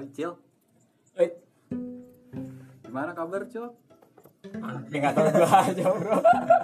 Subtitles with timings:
[0.00, 0.32] Hai Cil,
[1.20, 1.28] Eh,
[2.80, 3.68] gimana kabar Cil?
[4.88, 6.16] dia nggak tahu gua aja bro.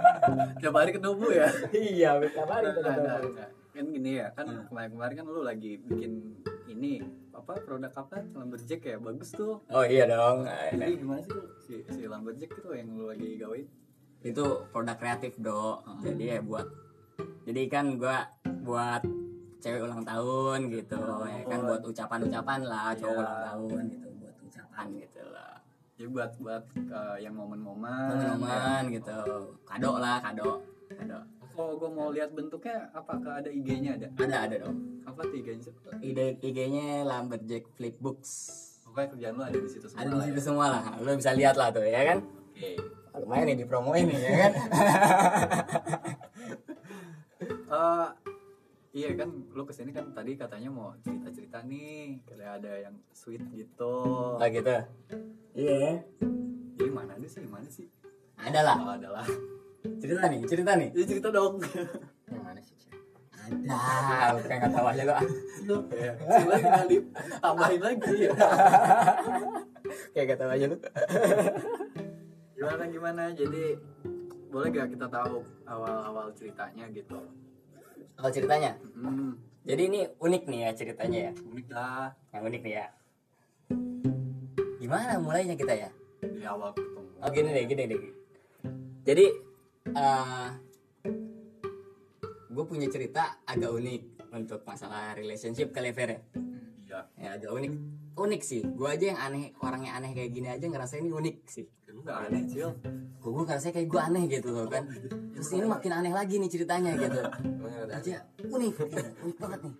[0.64, 1.48] Tiap hari ketemu ya?
[1.76, 3.36] iya, tiap hari ketemu.
[3.76, 6.32] Kan gini ya, kan kemarin-kemarin kan lu lagi bikin
[6.64, 7.04] ini
[7.36, 9.60] apa produk apa Lumberjack ya bagus tuh.
[9.68, 10.48] Oh iya dong.
[10.72, 13.68] Jadi gimana sih tuh si, si Lumberjack itu yang lu lagi gawain?
[14.24, 15.84] Itu produk kreatif bro.
[16.00, 16.64] Jadi ya buat.
[17.44, 18.32] Jadi kan gua
[18.64, 19.04] buat
[19.66, 20.94] cewek ulang tahun gitu
[21.26, 23.20] ya kan buat ucapan-ucapan lah cowok Iya.
[23.20, 25.52] ulang tahun gitu buat ucapan gitu lah
[25.96, 28.06] Jadi buat buat eh, yang momen-momen.
[28.12, 29.16] teman-teman gitu
[29.62, 34.06] kado lah kado kado Kalau gue mau lihat bentuknya, apakah ada IG-nya ada?
[34.14, 35.72] ada ada dong Apa tuh IG-nya?
[36.00, 38.32] ide IG-nya Lumberjack Flipbooks
[38.84, 39.98] Pokoknya kerjaan lu ada di situ semua.
[39.98, 40.44] ada di situ ya.
[40.44, 42.18] semua lah lo bisa lihat lah tuh ya kan
[42.52, 42.70] Oke.
[43.16, 44.52] lumayan nih dipromoin nih ya kan
[47.68, 48.06] Eh,
[48.96, 53.44] iya kan lu ke sini kan tadi katanya mau cerita-cerita nih kayak ada yang sweet
[53.52, 53.92] gitu.
[54.40, 54.72] Oh gitu.
[55.52, 56.00] Iya
[56.76, 57.92] jadi mana ada sih mana sih?
[58.40, 58.76] Ada lah.
[58.80, 59.26] Oh, ada lah.
[60.00, 60.96] Cerita nih cerita nih.
[60.96, 61.60] Ya cerita dong.
[62.32, 62.74] Yang mana sih
[63.46, 64.32] ada.
[64.32, 67.08] Lu kayak nggak tahu aja ya coba tinggal di-
[67.44, 68.14] tambahin lagi.
[68.16, 68.32] Ya
[70.16, 70.76] kayak nggak tahu aja lu.
[72.56, 73.22] Gimana gimana?
[73.36, 73.64] Jadi
[74.48, 77.20] boleh gak kita tahu awal-awal ceritanya gitu
[78.14, 78.78] kalau ceritanya?
[78.94, 79.34] Hmm,
[79.66, 81.32] jadi ini unik nih ya ceritanya ya?
[81.34, 82.14] Unik lah.
[82.30, 82.86] Yang unik nih ya.
[84.78, 85.90] Gimana mulainya kita ya?
[86.22, 87.10] Di awal ketemu.
[87.18, 88.00] Oh gini deh gini deh.
[89.02, 89.26] Jadi
[92.56, 94.02] gue punya cerita agak unik
[94.32, 96.20] untuk masalah relationship kali Fer ya?
[96.86, 97.00] Iya.
[97.18, 97.72] Ya agak unik.
[98.16, 98.62] Unik sih.
[98.62, 101.66] Gue aja yang aneh orang yang aneh kayak gini aja ngerasa ini unik sih
[102.06, 102.70] gak aneh cil.
[103.18, 104.86] Gue gue ngerasa kayak gue aneh gitu loh kan.
[105.34, 107.20] Terus ini makin aneh lagi nih ceritanya gitu.
[107.98, 109.02] Aja unik gitu.
[109.26, 109.74] unik banget nih.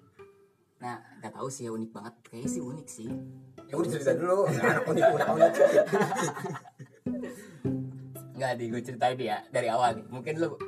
[0.82, 2.14] Nah nggak tahu sih ya unik banget.
[2.26, 3.08] Kayaknya sih unik sih.
[3.70, 4.50] Ya udah cerita dulu.
[4.50, 5.52] Unik unik unik unik.
[8.36, 10.58] Nggak di gue ceritain ya dari awal mungkin lu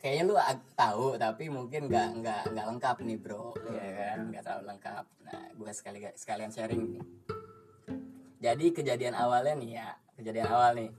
[0.00, 0.34] kayaknya lu
[0.74, 3.52] tahu tapi mungkin nggak nggak nggak lengkap nih bro.
[3.68, 4.18] Ya kan?
[4.32, 5.04] Nggak terlalu lengkap.
[5.28, 7.04] Nah gue sekali sekalian sharing nih.
[8.38, 9.88] Jadi kejadian awalnya nih ya
[10.18, 10.90] kejadian awal nih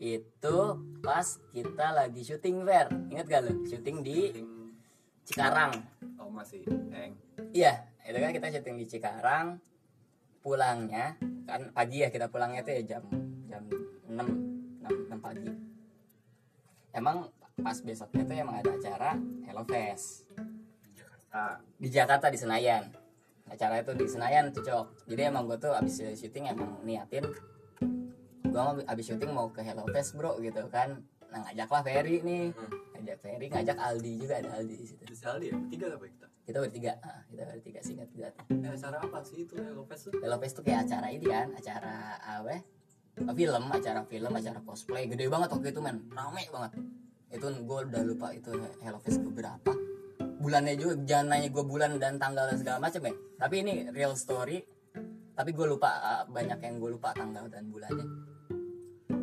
[0.00, 0.58] itu
[1.04, 4.32] pas kita lagi syuting fair inget gak lu syuting di
[5.24, 5.72] Cikarang
[6.18, 7.14] oh masih eng
[7.54, 9.62] Iya, itu kan kita syuting di Cikarang.
[10.42, 11.14] Pulangnya
[11.46, 13.04] kan pagi ya kita pulangnya itu ya jam
[13.48, 13.62] jam
[14.10, 14.18] 6
[14.82, 15.48] 6, 6 pagi.
[16.90, 17.30] Emang
[17.62, 19.14] pas besoknya tuh emang ada acara
[19.46, 20.26] Hello Fest
[20.92, 22.84] Jakarta di Jakarta di Senayan.
[23.48, 25.08] Acara itu di Senayan tuh cok.
[25.08, 27.24] Jadi emang gue tuh abis syuting emang niatin
[28.54, 31.02] gue mau abis syuting mau ke Hello Fest bro gitu kan.
[31.34, 32.54] Nah ngajaklah Ferry nih,
[32.94, 35.02] ngajak Ferry, ngajak Aldi juga ada Aldi di situ.
[35.02, 38.30] di Saldi ya tiga apa kita Kita bertiga, ah, kita bertiga singkat juga.
[38.30, 41.50] eh, acara apa sih itu Hello Fest tuh Hello Fest tuh kayak acara ini kan,
[41.50, 42.48] acara apa?
[42.54, 42.60] ya?
[43.34, 46.72] Film, acara film, acara cosplay, gede banget waktu itu men, rame banget.
[47.34, 48.54] Itu gue udah lupa itu
[48.86, 49.72] Hello Fest keberapa.
[50.38, 53.14] Bulannya juga, jangan nanya gue bulan dan tanggal dan segala macam ya.
[53.40, 54.62] Tapi ini real story.
[55.34, 58.33] Tapi gue lupa ah, banyak yang gue lupa tanggal dan bulannya.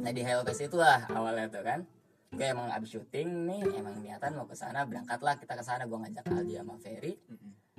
[0.01, 1.85] Nah di Hello Fest itulah awalnya tuh kan.
[2.34, 5.38] Gue emang abis syuting nih, emang niatan mau ke sana, berangkatlah.
[5.38, 5.85] Kita ke sana.
[5.85, 7.13] Gue ngajak Aldi sama Ferry.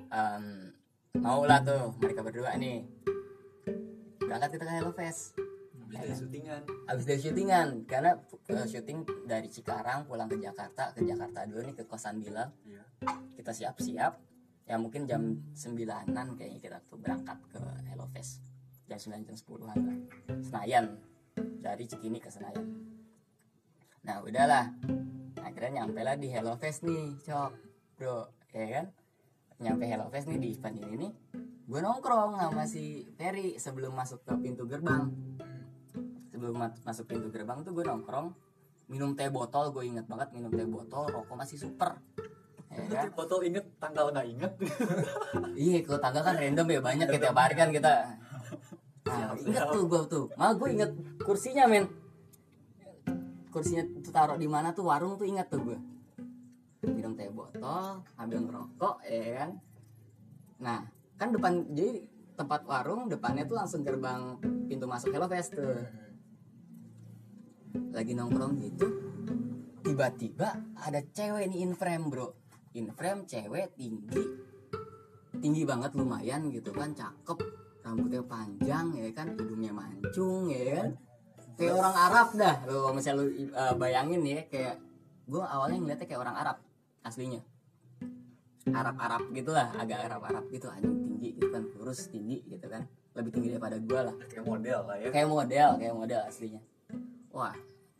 [0.07, 0.71] Em,
[1.19, 2.87] mau lah tuh mereka berdua nih.
[4.23, 5.35] Berangkat kita ke Hello Fest.
[5.93, 6.61] Habis dari syutingan.
[6.87, 11.75] Abis dari syutingan karena uh, syuting dari Cikarang pulang ke Jakarta ke Jakarta dulu nih
[11.75, 12.55] ke kosan Bilal.
[12.63, 12.83] Iya.
[13.35, 14.13] Kita siap-siap.
[14.63, 17.59] Ya mungkin jam 9-an kayaknya kita tuh berangkat ke
[17.91, 18.39] Hello Fest.
[18.87, 19.97] Jam 9 jam 10-an lah.
[20.39, 20.85] Senayan
[21.63, 22.67] dari Cikini ke Senayan.
[24.03, 24.67] Nah udahlah.
[25.39, 27.51] Akhirnya nyampe lah di Hello Fest nih cok.
[27.95, 28.85] Bro ya kan?
[29.63, 31.13] Nyampe Hello Fest nih di event ini nih
[31.63, 35.07] gue nongkrong sama si Ferry sebelum masuk ke pintu gerbang.
[36.35, 38.35] Sebelum ma- masuk pintu gerbang tuh gue nongkrong
[38.91, 41.95] minum teh botol gue inget banget minum teh botol rokok masih super.
[42.73, 43.13] Ya kan?
[43.15, 44.53] botol inget tanggal nggak inget.
[45.53, 47.93] Iya, kalau tanggal kan random ya banyak ya tiap hari kan kita.
[49.03, 49.71] Nah, siap.
[49.71, 50.25] tuh gue tuh.
[50.39, 51.85] Malah gue inget kursinya men.
[53.51, 55.79] Kursinya tuh taruh di mana tuh warung tuh inget tuh gue.
[56.83, 59.49] Minum teh botol, ambil ngerokok, ya kan.
[60.59, 60.79] Nah,
[61.15, 62.03] kan depan jadi
[62.35, 64.35] tempat warung depannya tuh langsung gerbang
[64.67, 65.79] pintu masuk Hello Fest tuh.
[67.93, 68.87] Lagi nongkrong gitu,
[69.83, 72.31] tiba-tiba ada cewek nih in frame bro
[72.73, 74.23] in frame cewek tinggi
[75.37, 77.37] tinggi banget lumayan gitu kan cakep
[77.83, 79.35] rambutnya panjang ya kan?
[79.35, 80.89] Hidungnya mancung ya kan?
[81.53, 84.81] Kayak orang Arab dah lo misalnya lu uh, bayangin ya kayak
[85.29, 86.57] gue awalnya ngeliatnya kayak orang Arab
[87.05, 87.41] aslinya.
[88.73, 92.65] Arab Arab gitu lah agak Arab Arab gitu anjing tinggi gitu kan kurus tinggi gitu
[92.71, 92.87] kan.
[93.13, 94.15] Lebih tinggi daripada gue lah.
[94.25, 95.07] Kayak model lah ya.
[95.13, 96.61] Kayak model kayak model aslinya.
[97.29, 97.53] Wah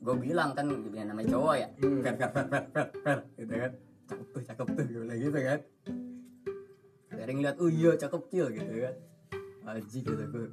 [0.04, 3.72] gue bilang kan dia namanya cowok ya per per per per per per gitu kan.
[4.04, 5.60] Cakep tuh cakep tuh gue bilang gitu kan.
[7.14, 8.96] Dari ngeliat oh iya cakep cil gitu kan
[9.64, 10.48] Aji gitu gue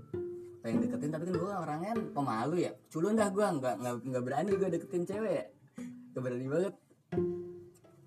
[0.61, 2.73] pengen deketin tapi kan gue orangnya pemalu ya.
[2.93, 3.75] Culun dah gue nggak
[4.07, 5.45] nggak berani gue deketin cewek ya.
[6.15, 6.75] Gak berani banget.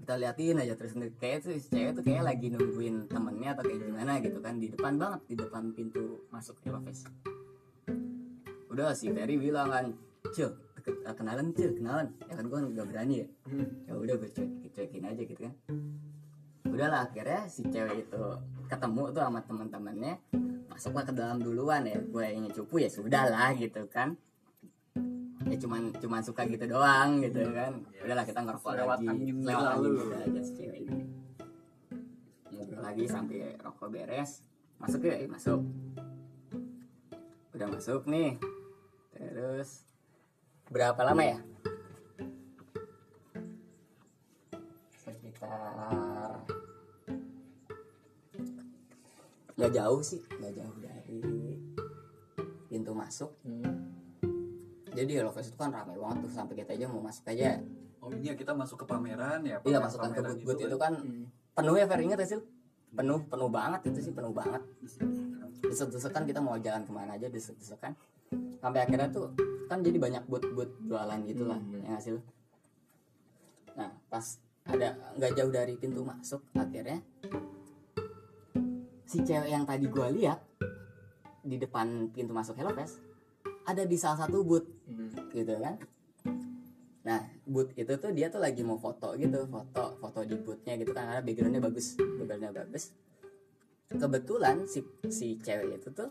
[0.04, 3.88] Kita liatin aja terus kayak tuh si cewek tuh kayak lagi nungguin temennya atau kayak
[3.88, 7.08] gimana gitu kan di depan banget di depan pintu masuk Hello Face
[8.74, 9.86] udah si Ferry bilang kan
[10.34, 10.50] cil
[11.06, 12.10] ah, kenalan cil kenalan.
[12.26, 13.28] Ya kan gue nggak berani ya.
[13.86, 15.54] Ya udah gue cuek cuekin aja gitu kan.
[16.66, 18.24] Udahlah akhirnya si cewek itu
[18.66, 20.14] ketemu tuh sama teman-temannya
[20.74, 24.18] masuklah ke dalam duluan ya gue yang cupu ya sudah lah gitu kan.
[25.46, 27.86] Ya cuman cuman suka gitu doang gitu kan.
[28.02, 29.90] Udahlah kita ngerokok Lewat lagi lewat lalu.
[30.02, 31.06] udah aja si cewek ini.
[32.50, 34.42] Ngobrol lagi sampai rokok beres.
[34.82, 35.62] Masuk ya masuk.
[37.54, 38.42] Udah masuk nih.
[39.14, 39.86] Terus
[40.74, 41.38] berapa lama ya?
[44.98, 46.03] Sekitar
[49.64, 51.18] nggak jauh sih nggak jauh dari
[52.68, 53.32] pintu masuk.
[54.92, 57.64] Jadi Hello Face itu kan ramai banget tuh sampai kita aja mau masuk aja.
[57.98, 60.76] Oh ini ya kita masuk ke pameran ya iya pameran- masukkan ke pameran but-but itu
[60.78, 60.94] kan
[61.56, 62.40] penuh ya Fer inget ya sih?
[62.92, 64.60] Penuh penuh banget itu sih penuh banget.
[65.64, 67.96] Desek-desekan kita mau jalan ke mana aja desek-desekan
[68.60, 69.32] sampai akhirnya tuh
[69.66, 71.80] kan jadi banyak but-but jualan gitu lah Hmm.
[71.80, 72.12] ya nggak sih?
[72.12, 72.22] Lu?
[73.74, 77.02] nah pas ada nggak jauh dari pintu masuk akhirnya
[79.14, 80.42] si cewek yang tadi gua lihat
[81.46, 82.98] di depan pintu masuk Hello Fest
[83.70, 84.66] ada di salah satu booth
[85.30, 85.78] gitu kan?
[87.06, 90.98] Nah booth itu tuh dia tuh lagi mau foto gitu foto foto di boothnya gitu
[90.98, 92.90] kan karena backgroundnya bagus backgroundnya bagus.
[93.94, 94.82] Kebetulan si
[95.14, 96.10] si cewek itu tuh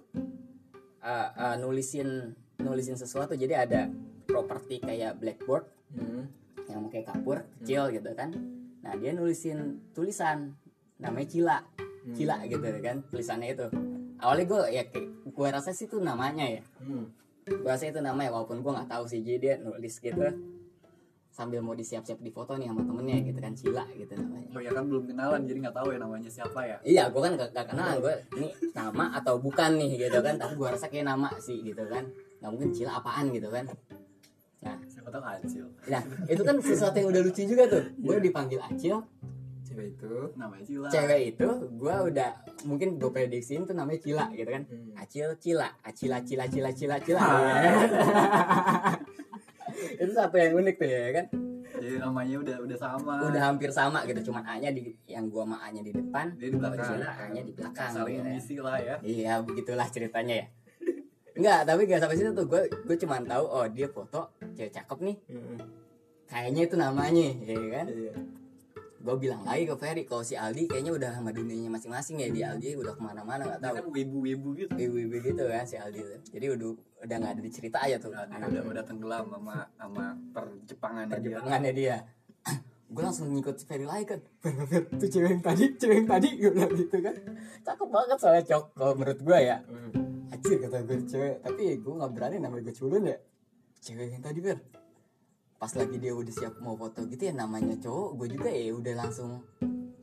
[1.03, 3.91] uh, uh, nulisin nulisin sesuatu jadi ada
[4.31, 5.67] properti kayak blackboard
[6.71, 8.31] yang pakai kapur kecil gitu kan.
[8.87, 10.55] Nah dia nulisin tulisan
[11.03, 11.59] namanya cila
[12.11, 13.67] cila gitu kan tulisannya itu
[14.19, 14.83] awalnya gue ya
[15.33, 16.63] gue rasa sih itu namanya ya
[17.47, 20.19] gue rasa itu namanya walaupun gue nggak tahu sih jadi dia nulis gitu
[21.33, 24.71] sambil mau disiap-siap di foto nih sama temennya gitu kan cila gitu namanya oh ya
[24.75, 27.67] kan belum kenalan jadi nggak tahu ya namanya siapa ya Iya, gue kan gak, gak
[27.73, 30.37] kenal gue ini nama atau bukan nih gitu kan.
[30.37, 32.05] Tapi gue rasa kayak nama sih gitu kan.
[32.37, 33.65] Gak mungkin cila apaan gitu kan.
[34.63, 37.83] Nah, siapa tahu Acil nah itu kan sesuatu yang udah lucu juga tuh.
[37.99, 39.03] Gue dipanggil Acil,
[39.73, 42.31] cewek itu namanya Cila cewek itu gue udah
[42.69, 44.63] mungkin gue prediksiin tuh namanya Cila gitu kan.
[44.69, 45.01] Hmm.
[45.01, 47.25] Acil, Cila, Acila, Cila, Cila, Cila, Cila.
[50.03, 51.27] itu satu yang unik tuh ya kan.
[51.73, 55.57] jadi namanya udah udah sama Udah hampir sama gitu, cuman A-nya di yang gua sama
[55.67, 57.91] A-nya di depan, dia di belakang Cila A-nya di belakang.
[57.91, 58.63] saling gitu ya.
[58.63, 60.47] lah ya Iya begitulah ceritanya ya.
[61.33, 64.99] Enggak, tapi gak sampai situ tuh gue gue cuma tahu oh dia foto cewek cakep
[65.01, 65.17] nih.
[66.29, 67.87] Kayaknya itu namanya, ya kan?
[67.89, 68.13] Iya.
[69.03, 72.41] Gue bilang lagi ke Ferry kalau si Aldi kayaknya udah sama dunianya masing-masing ya di
[72.47, 73.75] Aldi udah ke mana-mana nggak Dia tahu.
[73.75, 76.21] kan wibu-wibu gitu Ibu-ibu gitu kan si Aldi tuh.
[76.31, 76.69] Jadi udah
[77.03, 78.15] udah nggak ada di cerita aja tuh.
[78.15, 81.97] udah udah, udah tenggelam sama sama perjepangannya dia Perjuangannya dia.
[82.93, 84.21] gue langsung ngikut si Ferry lagi kan.
[84.39, 87.15] Fer, Fer, Fer, tuh cewek yang tadi, cewek yang tadi gue bilang gitu kan.
[87.65, 89.57] Cakep banget soalnya cok kalau menurut gue ya.
[90.33, 93.17] Anjir kata gue cewek Tapi gue gak berani namanya gue culun ya
[93.85, 94.57] Cewek yang tadi Ber
[95.63, 98.95] Pas lagi dia udah siap mau foto gitu ya Namanya cowok Gue juga ya udah
[98.99, 99.47] langsung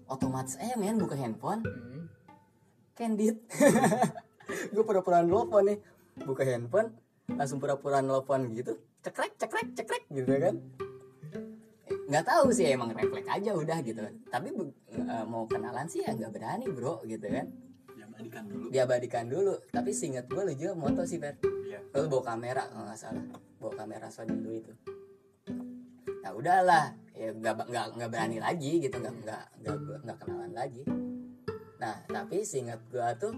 [0.08, 1.68] Otomatis aja men buka handphone.
[2.96, 3.44] Candid.
[4.74, 5.84] Gue pura-pura nelfon nih
[6.24, 6.96] Buka handphone
[7.28, 10.56] Langsung pura-pura nelfon gitu Cekrek cekrek cekrek gitu kan.
[12.12, 14.04] Nggak tahu sih emang refleks aja udah gitu.
[14.04, 14.51] Kan tapi
[14.92, 17.48] eh, mau kenalan sih ya nggak berani bro gitu kan.
[17.96, 18.66] Yang balikan dulu.
[18.68, 19.56] Diabadikan dulu.
[19.72, 21.39] Tapi seingat gue lu juga moto sih Fer.
[21.63, 21.80] Iya.
[21.96, 23.24] Lu bawa kamera kalau nggak salah.
[23.56, 24.99] Bawa kamera Sony dulu itu
[26.29, 26.86] nah udahlah
[27.17, 30.86] ya nggak nggak nggak berani lagi gitu nggak nggak nggak nggak kenalan lagi.
[31.81, 33.33] Nah tapi seingat gue tuh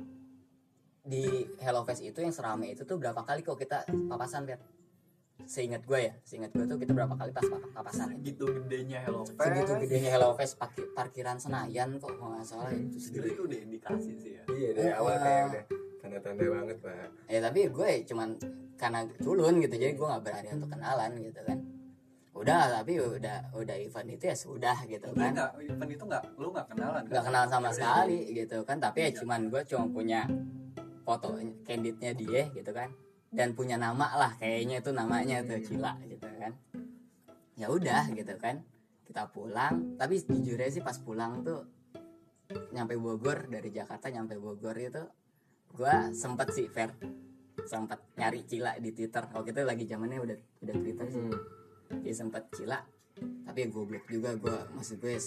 [1.00, 4.60] di Hello Fest itu yang serame itu tuh berapa kali kok kita papasan Fer
[5.48, 8.12] seingat gue ya seingat gue tuh kita berapa kali pas pap- papasan?
[8.12, 12.76] Segitu gedenya Hello Fest segitu gedenya Hello Fest parkir, parkiran Senayan kok kalau nggak salah
[12.76, 14.44] itu Segitu segede itu udah indikasi sih ya.
[14.52, 15.64] Iya dari awal kayak udah
[16.04, 17.08] tanda-tanda banget pak.
[17.32, 18.30] ya tapi gue cuman
[18.76, 21.60] karena culun gitu jadi gue nggak berani untuk kenalan gitu kan
[22.42, 25.32] udah tapi udah udah event itu ya sudah gitu kan.
[25.32, 25.52] nggak?
[25.62, 27.28] Event itu nggak lu nggak kenalan nggak kan?
[27.30, 27.76] kenal sama Iya.
[27.78, 29.18] sekali gitu kan tapi ya Iya.
[29.22, 30.22] cuman gue cuma punya
[31.02, 31.28] foto
[31.62, 32.90] candidnya dia gitu kan.
[33.32, 36.52] Dan punya nama lah kayaknya itu namanya tuh Cila gitu kan.
[37.56, 38.60] Ya udah gitu kan
[39.06, 39.96] kita pulang.
[39.96, 41.64] Tapi jujur aja sih pas pulang tuh
[42.74, 45.00] nyampe Bogor dari Jakarta nyampe Bogor itu
[45.72, 46.92] gue sempet sih fair
[47.64, 49.24] sempet nyari cila di twitter.
[49.32, 51.22] Waktu itu lagi zamannya udah udah twitter sih.
[51.22, 51.61] Hmm.
[52.00, 52.80] Dia sempet cila
[53.20, 55.20] tapi goblok juga gue maksud gue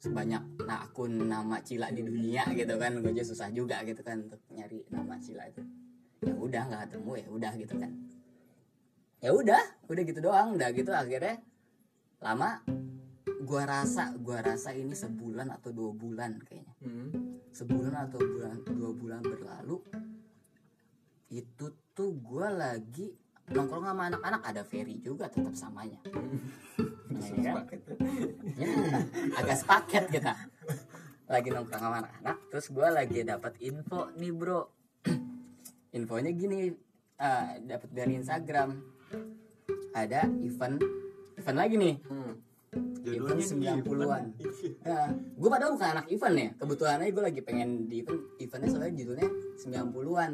[0.00, 2.96] sebanyak nah, akun nama cila di dunia gitu kan.
[3.04, 5.60] Gue aja susah juga gitu kan untuk nyari nama cila itu.
[6.24, 7.90] Ya udah nggak ketemu ya udah gitu kan.
[9.20, 10.48] Ya udah udah gitu doang.
[10.56, 11.44] Udah gitu akhirnya
[12.20, 12.64] lama
[13.44, 16.74] gua rasa gua rasa ini sebulan atau dua bulan kayaknya.
[16.80, 17.08] Hmm.
[17.50, 19.82] sebulan atau bulan dua bulan berlalu
[21.34, 21.66] itu
[21.96, 23.10] tuh gua lagi
[23.50, 25.98] nongkrong sama anak-anak ada Ferry juga tetap samanya.
[27.20, 27.52] Ya.
[28.56, 28.70] Ya,
[29.36, 30.32] agak sepaket kita.
[31.28, 34.64] Lagi nongkrong sama anak-anak terus gue lagi dapat info nih bro.
[36.00, 36.72] Infonya gini
[37.20, 38.72] eh, dapat dari Instagram.
[39.92, 40.80] Ada event
[41.36, 41.94] event lagi nih.
[42.08, 42.34] Hmm.
[43.02, 44.24] event 90-an
[44.86, 46.50] nah, gue padahal bukan anak event ya.
[46.56, 48.22] Kebetulan aja gue lagi pengen di event.
[48.40, 49.28] Eventnya soalnya judulnya
[49.60, 50.30] 90-an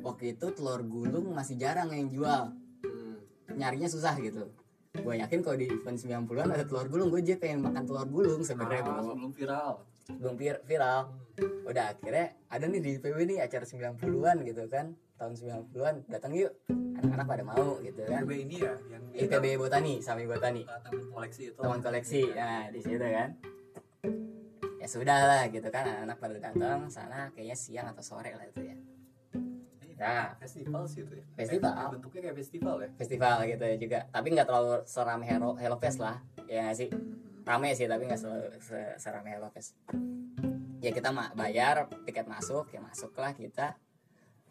[0.00, 2.42] waktu itu telur gulung masih jarang yang jual.
[2.80, 3.16] Hmm.
[3.50, 4.46] nyarinya susah gitu.
[4.94, 8.40] Gue yakin kalau di event 90-an ada telur gulung gue aja pengen makan telur gulung
[8.40, 9.12] sebenarnya Ah, bro.
[9.12, 9.70] sebelum viral.
[10.10, 11.00] Belum vir- viral.
[11.64, 14.86] Udah akhirnya ada nih di IPB nih acara 90-an gitu kan.
[15.14, 16.52] Tahun 90-an datang yuk.
[16.70, 18.22] Anak-anak pada mau gitu kan.
[18.22, 20.62] IPB ini ya yang IPB Botani Sami Botani.
[20.64, 21.58] Uh, taman koleksi itu.
[21.58, 23.30] Teman koleksi nah di situ kan.
[24.78, 28.62] Ya sudah lah gitu kan anak-anak pada datang sana kayaknya siang atau sore lah itu
[28.64, 28.76] ya
[29.98, 31.24] Nah, festival sih itu ya.
[31.34, 31.74] Festival.
[31.74, 32.88] Kayak- bentuknya kayak festival ya.
[32.94, 33.98] festival gitu ya juga.
[34.08, 36.22] Tapi nggak terlalu seram Hello Hello Fest lah.
[36.46, 36.86] Ya sih?
[37.42, 39.74] Rame sih tapi nggak selalu se- serame Hello Fest.
[40.78, 43.74] Ya kita bayar tiket masuk ya masuk lah kita.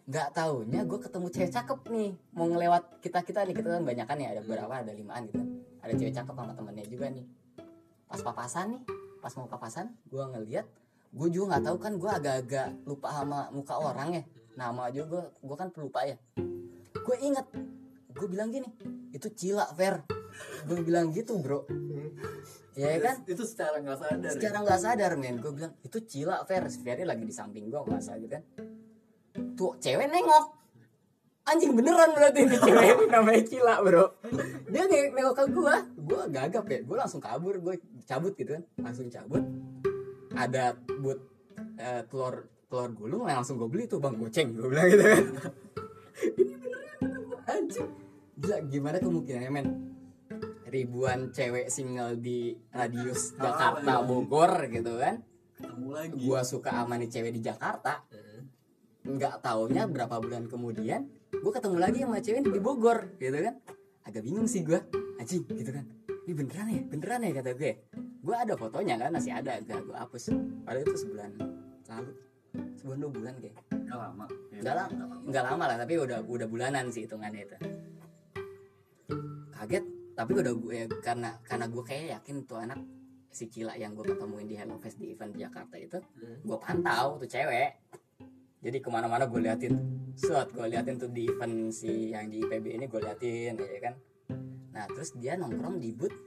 [0.08, 2.12] Nggak taunya gue ketemu cewek cakep nih.
[2.36, 4.36] Mau ngelewat kita kita nih kita kan banyak kan ya.
[4.36, 5.39] Ada berapa ada limaan gitu.
[5.80, 7.24] Ada cewek cakep sama temennya juga nih.
[8.08, 8.84] Pas papasan nih
[9.18, 10.63] pas mau papasan gue ngeliat
[11.08, 14.24] gue juga nggak tahu kan gue agak-agak lupa sama muka orang ya
[14.58, 16.18] nama aja gue gue kan pelupa ya.
[16.98, 17.46] Gue inget
[18.18, 18.66] gue bilang gini
[19.14, 20.02] itu cila Fer.
[20.66, 21.70] Gue bilang gitu bro.
[22.74, 23.22] Ya kan?
[23.30, 24.26] Itu secara nggak sadar.
[24.26, 24.32] ya.
[24.34, 25.38] secara nggak sadar men.
[25.38, 28.44] Gue bilang itu cila si Ferry lagi di samping gue nggak sadar gitu kan.
[29.54, 30.46] Tuh cewek nengok.
[31.48, 34.06] Anjing beneran berarti ini cewek namanya cila bro.
[34.74, 36.80] Dia nengok, nengok ke gue gue gagap ya.
[36.82, 37.62] Gue langsung kabur.
[37.62, 37.78] Gue
[38.10, 38.64] cabut gitu kan.
[38.82, 39.46] Langsung cabut.
[40.34, 41.22] Ada but
[41.78, 45.24] eh, telur telur gulung langsung gue beli tuh bang goceng gue bilang gitu kan.
[46.40, 47.90] Ini beneran anjing.
[48.38, 49.68] Gila gimana kemungkinannya men?
[50.68, 54.04] Ribuan cewek single di radius Ah, Jakarta iya.
[54.04, 55.24] Bogor gitu kan.
[55.58, 56.22] Ketemu lagi.
[56.22, 58.04] gua suka sama nih cewek di Jakarta.
[59.08, 61.08] Nggak taunya berapa bulan kemudian
[61.40, 63.56] gua ketemu lagi sama cewek di Bogor gitu kan.
[64.04, 64.84] Agak bingung sih gua.
[65.18, 65.88] Anjing gitu kan.
[66.28, 66.82] Ini beneran ya?
[66.84, 67.72] Beneran ya kata gue
[68.20, 70.36] gua ada fotonya kan masih ada gak gua hapus.
[70.68, 71.32] Padahal itu sebulan
[71.88, 72.12] lalu
[72.80, 73.56] sebulan dua bulan kayak.
[73.72, 74.26] Nggak lama.
[74.52, 75.16] Ya, nggak lama.
[75.28, 77.58] nggak lama lah tapi udah udah bulanan sih hitungannya itu.
[79.54, 79.86] Kaget
[80.18, 82.82] tapi udah gue karena karena gue kayak yakin tuh anak
[83.30, 86.02] si Cila yang gue ketemuin di Hello Fest di event di Jakarta itu
[86.42, 87.86] gue pantau tuh cewek.
[88.58, 89.78] Jadi ke mana-mana gue liatin
[90.18, 93.96] suat gue liatin tuh di event si yang di IPB ini gue liatin ya kan.
[94.74, 96.18] Nah terus dia nongkrong di booth.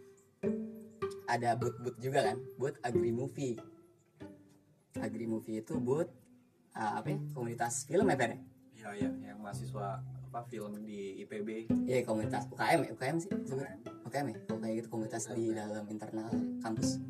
[1.26, 3.58] Ada booth-booth juga kan booth Agri Movie.
[5.02, 6.19] Agri Movie itu booth
[6.74, 8.38] ah, apa ya, komunitas film ya Fer?
[8.76, 10.00] Iya, iya, yang mahasiswa
[10.30, 11.66] apa film di IPB.
[11.90, 12.90] Iya komunitas UKM ya?
[12.94, 13.82] UKM sih sebenarnya.
[14.06, 14.36] UKM ya?
[14.46, 16.30] Kalau kayak gitu komunitas di dalam internal
[16.62, 17.02] kampus.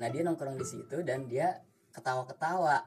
[0.00, 1.60] Nah dia nongkrong di situ dan dia
[1.92, 2.80] ketawa-ketawa.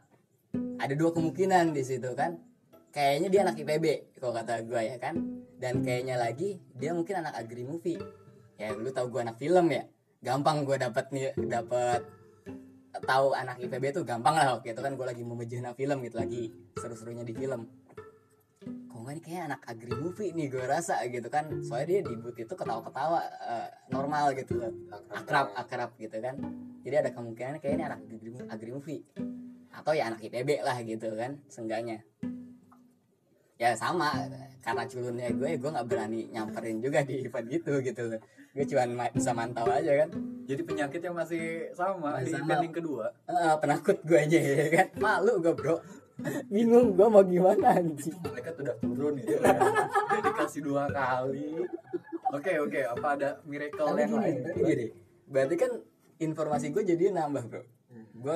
[0.82, 2.42] Ada dua kemungkinan di situ kan?
[2.90, 3.86] Kayaknya dia anak IPB
[4.18, 5.16] kalau kata gue ya kan?
[5.62, 8.02] Dan kayaknya lagi dia mungkin anak agri movie.
[8.58, 9.86] Ya lu tahu gue anak film ya?
[10.26, 12.02] Gampang gue dapat nih dapat
[13.00, 16.52] tahu anak IPB tuh gampang lah waktu itu kan gue lagi memejana film gitu lagi
[16.76, 17.64] seru-serunya di film.
[18.62, 21.48] Kok nggak nih kayak anak agri movie nih gue rasa gitu kan.
[21.64, 24.60] Soalnya dia di booth itu ketawa-ketawa eh, normal gitu.
[25.10, 26.36] Akrab akrab gitu kan.
[26.84, 28.18] Jadi ada kemungkinan kayak ini anak agri,
[28.52, 29.02] agri movie.
[29.72, 32.04] Atau ya anak IPB lah gitu kan seenggaknya.
[33.56, 34.12] Ya sama
[34.62, 38.04] karena culunnya gue gue nggak berani nyamperin juga di event gitu gitu.
[38.14, 40.10] loh gue cuma ma- bisa mantau aja kan
[40.44, 42.60] Jadi penyakitnya masih sama Masih di sama.
[42.60, 43.06] yang kedua.
[43.24, 45.80] Eh, penakut gue aja ya kan malu gue bro
[46.48, 49.34] bingung gue mau gimana anjing Mereka udah turun gitu.
[49.34, 49.56] ya.
[50.14, 51.64] Jadi kasih dua kali.
[52.30, 54.40] Oke oke, apa ada miracle Tapi yang gini, lain?
[54.42, 54.86] tapi gini,
[55.26, 55.72] berarti kan
[56.18, 57.64] informasi gue jadi nambah bro.
[58.14, 58.36] Gue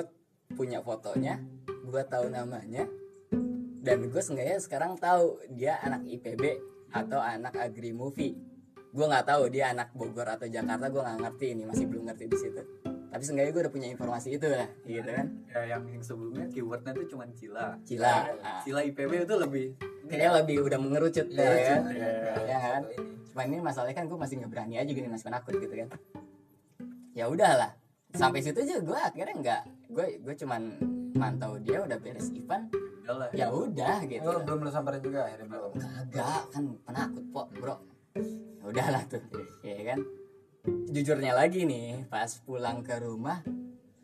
[0.50, 2.92] punya fotonya, gue tahu namanya,
[3.80, 6.44] dan gue seenggaknya sekarang tahu dia anak IPB
[6.90, 8.36] atau anak Agri Movie.
[8.96, 12.26] Gue nggak tahu dia anak Bogor atau Jakarta, gue nggak ngerti ini, masih belum ngerti
[12.26, 12.64] di situ.
[13.06, 16.92] tapi seenggaknya gue udah punya informasi itu lah gitu kan ya yang, yang sebelumnya keywordnya
[16.92, 18.12] tuh cuma cila Cila.
[18.44, 18.60] Ah.
[18.60, 19.66] cila IPB itu lebih
[20.04, 21.82] kayaknya lebih udah mengerucut Iya, ya, kan?
[21.96, 22.12] iya,
[22.44, 22.82] ya kan
[23.26, 25.88] cuma ini masalahnya kan gue masih nggak berani aja gini masih penakut gitu kan
[27.14, 27.72] ya udahlah
[28.12, 30.62] sampai situ aja gue akhirnya nggak gue gue cuman
[31.16, 32.68] mantau dia udah beres event
[33.32, 35.72] ya udah gitu Oh, belum lu samperin juga akhirnya belum.
[35.72, 37.80] kagak kan penakut po bro
[38.16, 39.22] ya udahlah tuh
[39.62, 40.00] ya kan?
[40.90, 43.44] Jujurnya lagi nih pas pulang ke rumah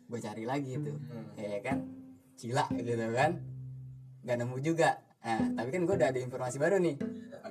[0.06, 1.32] gue cari lagi tuh Hmm.
[1.40, 1.78] ya kan?
[2.36, 3.40] Cila gitu kan?
[4.22, 5.00] Nggak nemu juga.
[5.24, 6.96] Nah tapi kan gue udah ada informasi baru nih.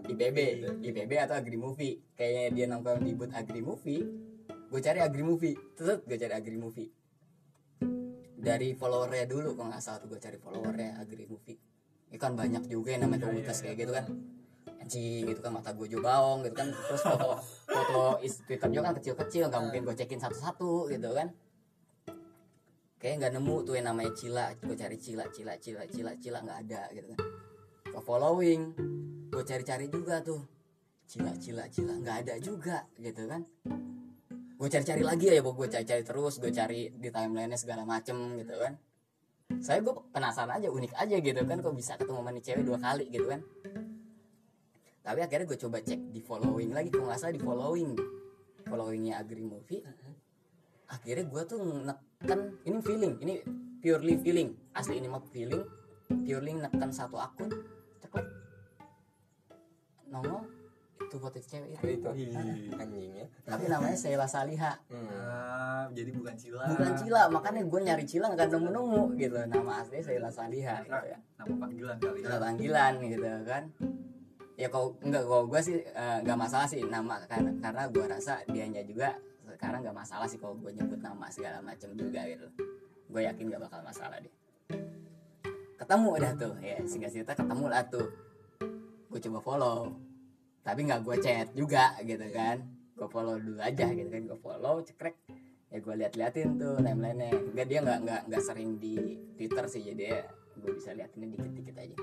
[0.01, 0.37] IPB
[0.85, 1.97] IPB atau Agri Movie.
[2.15, 4.01] Kayaknya dia nongkrong di booth Agri Movie.
[4.71, 5.55] Gue cari Agri Movie.
[5.75, 6.89] Terus gue cari Agri Movie.
[8.41, 11.57] Dari followernya dulu kalau nggak salah tuh gue cari followernya Agri Movie.
[12.11, 14.05] Ini kan banyak juga yang namanya komunitas kayak gitu kan
[14.91, 16.67] anjing gitu kan mata gue juga baong gitu kan.
[16.67, 21.31] Terus foto foto Twitter juga kan kecil-kecil nggak mungkin gue cekin satu-satu gitu kan.
[22.99, 26.59] Kayak nggak nemu tuh yang namanya Cila gue cari Cila Cila Cila Cila Cila nggak
[26.67, 27.19] ada gitu kan.
[27.87, 28.61] Ke following
[29.31, 30.43] gue cari-cari juga tuh.
[31.07, 33.47] Cila Cila Cila nggak ada juga gitu kan.
[34.59, 38.75] Gue cari-cari lagi ya gue cari-cari terus gue cari di timelinenya segala macem gitu kan.
[39.63, 42.79] Saya gue penasaran aja unik aja gitu kan kok bisa ketemu sama nih cewek dua
[42.79, 43.43] kali gitu kan
[45.01, 47.91] tapi akhirnya gue coba cek di following lagi kalau nggak salah di following.
[48.69, 49.81] Followingnya Agri Movie.
[50.93, 52.39] Akhirnya gue tuh neken
[52.69, 53.33] ini feeling ini
[53.81, 54.53] purely feeling.
[54.77, 55.65] Asli ini mah feeling
[56.21, 57.49] purely neken satu akun.
[57.97, 58.29] Ceklek.
[60.13, 60.45] Nongol
[61.01, 61.81] itu foto cewek.
[61.81, 62.09] Itu itu.
[62.21, 62.77] Ih.
[62.77, 63.27] anjing ya.
[63.41, 64.77] tapi namanya Sheila Saliha.
[64.85, 65.09] Hmm.
[65.09, 66.77] Ah, jadi bukan cila.
[66.77, 69.37] Bukan Cila makanya gue nyari Cila nggak nemu nemu gitu.
[69.49, 71.17] Nama asli Sheila Saliha gitu ya.
[71.41, 72.25] Nama panggilan kali ya.
[72.29, 73.65] Nama panggilan gitu kan
[74.59, 78.33] ya kalau enggak kalau gue sih eh, nggak masalah sih nama karena karena gue rasa
[78.47, 79.15] dianya juga
[79.61, 82.47] sekarang nggak masalah sih kalau gue nyebut nama segala macam juga gitu.
[83.11, 84.33] Gue yakin gak bakal masalah deh.
[85.75, 88.07] Ketemu dah tuh ya singkat cerita ketemu lah tuh.
[89.11, 89.79] Gue coba follow
[90.61, 92.63] tapi nggak gue chat juga gitu kan.
[92.97, 95.15] Gue follow dulu aja gitu kan gue follow cekrek.
[95.69, 97.37] Ya gue liat-liatin tuh timelinenya.
[97.53, 100.21] Enggak dia nggak nggak nggak sering di twitter sih jadi ya
[100.57, 101.97] gue bisa liatinnya dikit-dikit aja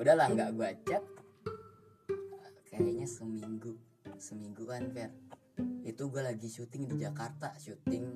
[0.00, 1.04] udahlah nggak gue chat.
[2.72, 3.76] Kayaknya seminggu
[4.16, 5.12] seminggu kan Fer.
[5.84, 8.08] Itu gue lagi syuting di Jakarta syuting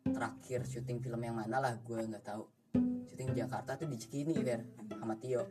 [0.00, 2.48] terakhir syuting film yang mana lah gue nggak tahu.
[3.12, 4.64] Syuting di Jakarta tuh di Cikini Fer
[4.96, 5.44] sama Tio.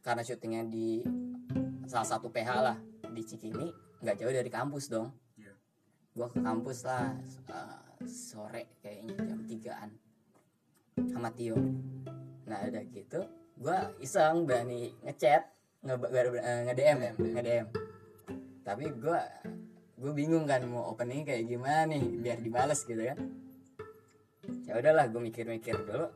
[0.00, 1.04] Karena syutingnya di
[1.84, 2.76] salah satu PH lah
[3.12, 3.68] di Cikini
[4.00, 5.12] nggak jauh dari kampus dong.
[5.36, 5.52] Iya.
[6.16, 7.12] gue ke kampus lah
[7.52, 9.90] eh, sore kayaknya jam 3an
[11.12, 11.60] sama Tio.
[12.48, 15.42] Nah udah gitu gue iseng berani ngechat
[15.82, 15.94] nge,
[16.66, 17.66] nge DM ya nge DM
[18.68, 19.20] tapi gue
[19.98, 23.18] gue bingung kan mau opening kayak gimana nih biar dibales gitu kan.
[24.68, 26.06] Ya udahlah gue mikir-mikir dulu.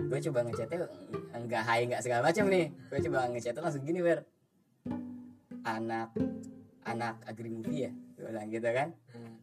[0.00, 0.88] Gue coba ngechatnya
[1.36, 2.72] enggak hai enggak segala macam nih.
[2.88, 4.24] Gue coba ngechatnya langsung gini ber
[5.66, 6.14] anak
[6.88, 8.88] anak agri movie ya gue bilang gitu kan.
[9.12, 9.36] Hmm.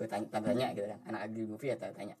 [0.00, 2.16] gue tanya tanya, tanya gitu kan anak agri movie ya tanya tanya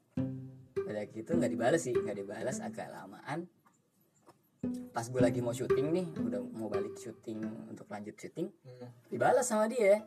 [0.76, 3.48] udah gitu nggak dibales sih nggak dibales agak lamaan
[4.90, 7.40] pas gue lagi mau syuting nih udah mau balik syuting
[7.72, 8.90] untuk lanjut syuting Hmm.
[9.08, 10.04] dibalas sama dia.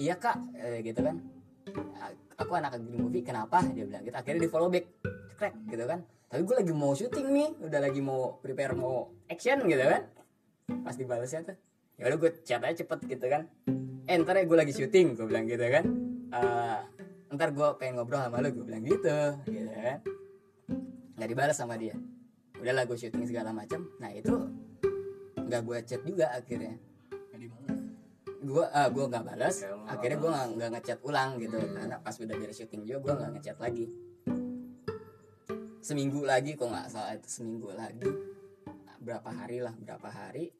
[0.00, 1.20] Iya kak eh, gitu kan.
[2.40, 3.60] Aku anak agri movie kenapa?
[3.76, 4.16] Dia bilang gitu.
[4.16, 4.88] Akhirnya di follow back.
[5.36, 6.00] Cekrek gitu kan.
[6.32, 10.02] Tapi gue lagi mau syuting nih udah lagi mau prepare mau action gitu kan.
[10.80, 11.56] Pas dibalasnya tuh
[12.00, 13.44] ya udah gue chat aja cepet gitu kan.
[14.08, 15.84] Eh ntar ya gue lagi syuting gue bilang gitu kan.
[16.32, 16.78] Eh,
[17.36, 19.98] ntar gue pengen ngobrol sama lu gue bilang gitu gitu kan.
[21.20, 21.92] Nggak dibalas sama dia
[22.62, 24.30] udahlah gue syuting segala macam nah itu
[25.42, 26.78] nggak gue chat juga akhirnya.
[28.42, 29.60] Gue ah gue nggak balas.
[29.60, 31.74] Ya, akhirnya gue nggak ngechat ulang gitu Hmm.
[31.76, 33.86] karena pas udah beres syuting juga gue nggak ngechat lagi.
[35.82, 38.06] Seminggu lagi kok nggak salah itu seminggu lagi.
[39.02, 40.54] Berapa hari lah berapa hari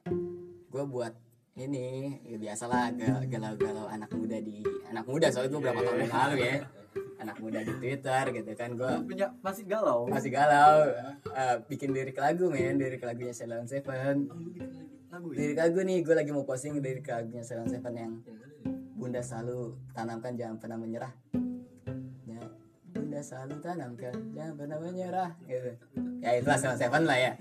[0.66, 1.14] gue buat
[1.52, 6.14] ini ya biasalah gal- galau-galau anak muda di anak muda soalnya gue berapa tahun yang
[6.16, 6.56] lalu ya
[7.22, 8.92] anak muda di twitter gitu kan gue
[9.40, 10.90] masih galau masih galau
[11.32, 14.68] eh, bikin lirik lagu men lirik lagunya Ceylon Seven Oh, bikin
[15.12, 18.14] lagu ya lirik lagu nih gue lagi mau posting lirik lagunya Ceylon Seven yang?
[18.96, 21.12] Bunda selalu tanamkan jangan pernah menyerah.
[22.22, 22.40] Ya,
[22.94, 25.30] Bunda selalu tanamkan jangan pernah menyerah.
[25.44, 25.74] Gitu.
[26.22, 27.32] Ya itulah Seven Seven lah ya.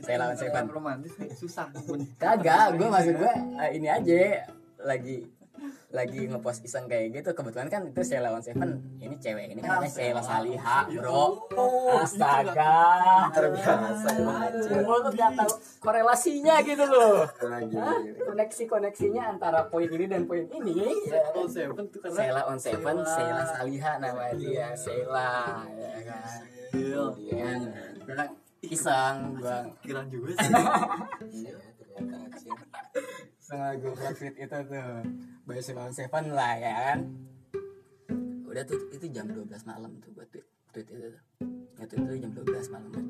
[0.00, 0.64] Saya lawan Seven.
[0.70, 1.68] romantis susah
[2.16, 4.48] Kagak, gue maksud gue eh, ini aja
[4.80, 5.39] lagi
[5.90, 8.78] lagi ngepost iseng kayak gitu kebetulan kan itu Sheila on Seven.
[9.02, 11.50] Ini cewek ini kan namanya Sheila Saliha bro.
[11.98, 12.78] Astaga.
[13.34, 14.10] terbiasa.
[14.86, 15.50] Gue tuh gak tahu
[15.82, 17.26] korelasinya gitu loh.
[17.42, 17.74] Lagi
[18.22, 20.94] koneksi koneksinya antara poin ini dan poin ini.
[21.10, 21.26] Ya
[22.06, 23.42] Sheila on Seven Sheila.
[23.50, 26.38] Saliha nama dia Sheila ya kan?
[26.70, 27.02] Iya.
[28.06, 28.30] kemudian
[28.62, 29.66] iseng gua.
[29.82, 30.54] Kiraan juga sih.
[33.50, 35.02] Setengah gue tweet itu tuh.
[35.42, 36.98] By Silon Seven lah ya kan?
[38.46, 41.22] Udah tuh itu jam 12 malam tuh buat tweet, tweet itu tuh.
[41.82, 43.06] Itu itu jam 12 malam kan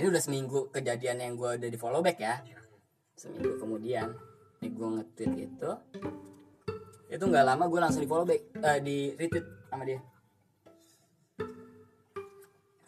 [0.00, 2.40] Ini udah seminggu kejadian yang gue udah di follow back ya.
[3.12, 4.16] Seminggu kemudian
[4.64, 5.70] Nih gue nge-tweet itu.
[7.12, 10.00] Itu gak lama gue langsung di follow back eh, Di retweet sama dia.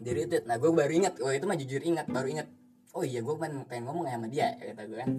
[0.01, 0.49] Di retweet.
[0.49, 2.49] Nah gue baru inget Oh itu mah jujur ingat Baru inget
[2.97, 5.13] Oh iya gue pengen, pengen ngomong sama dia ya, Kata gue kan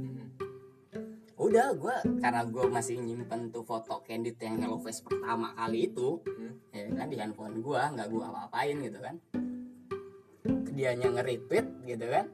[1.35, 6.23] udah gue karena gue masih nyimpen tuh foto candid yang hello face pertama kali itu
[6.23, 6.55] Hmm.
[6.71, 9.15] ya kan di handphone gue nggak gue apa-apain gitu kan.
[10.75, 12.25] Dianya nge-retweet gitu kan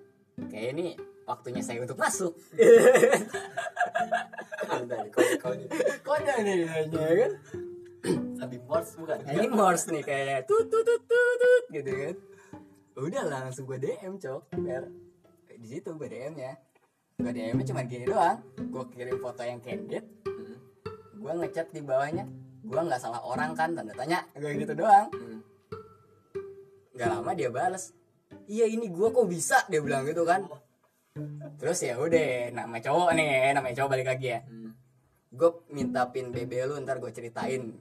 [0.49, 0.87] kayak ini
[1.25, 2.33] waktunya saya untuk masuk.
[4.69, 5.65] Ada kode kode
[6.01, 7.31] kode nih dianya kan?
[8.37, 9.17] Tadi Morse bukan?
[9.29, 12.15] Ini Morse nih kayak tut tut tut tut, tut gitu kan.
[12.97, 14.85] Udah lah langsung gue DM cok biar
[15.57, 16.57] di situ gue DM nya
[17.21, 20.03] gue DM cuma gini doang gue kirim foto yang candid
[21.13, 22.25] gue ngechat di bawahnya
[22.62, 25.39] gue nggak salah orang kan tanda tanya gue gitu doang Hmm.
[26.93, 27.93] nggak lama dia balas
[28.45, 30.45] iya ini gue kok bisa dia bilang gitu kan
[31.55, 34.73] terus ya udah nama cowok nih nama cowok balik lagi ya Hmm.
[35.31, 37.71] gue minta pin BB lu ntar gue ceritain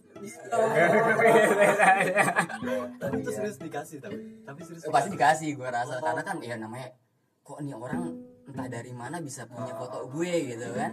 [2.95, 4.17] Tapi itu serius dikasih tapi.
[4.45, 4.85] Tapi serius.
[4.87, 6.93] pasti dikasih gue rasa karena kan ya namanya
[7.41, 8.15] kok nih orang
[8.51, 10.93] entah dari mana bisa punya foto gue gitu kan.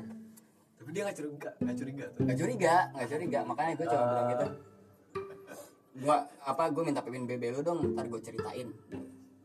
[0.77, 2.21] Tapi dia nggak curiga, nggak curiga tuh.
[2.23, 3.39] nggak curiga nggak curiga.
[3.43, 4.47] Makanya gue coba bilang gitu.
[5.97, 8.69] Gue apa gue minta pin BB lu dong ntar gue ceritain.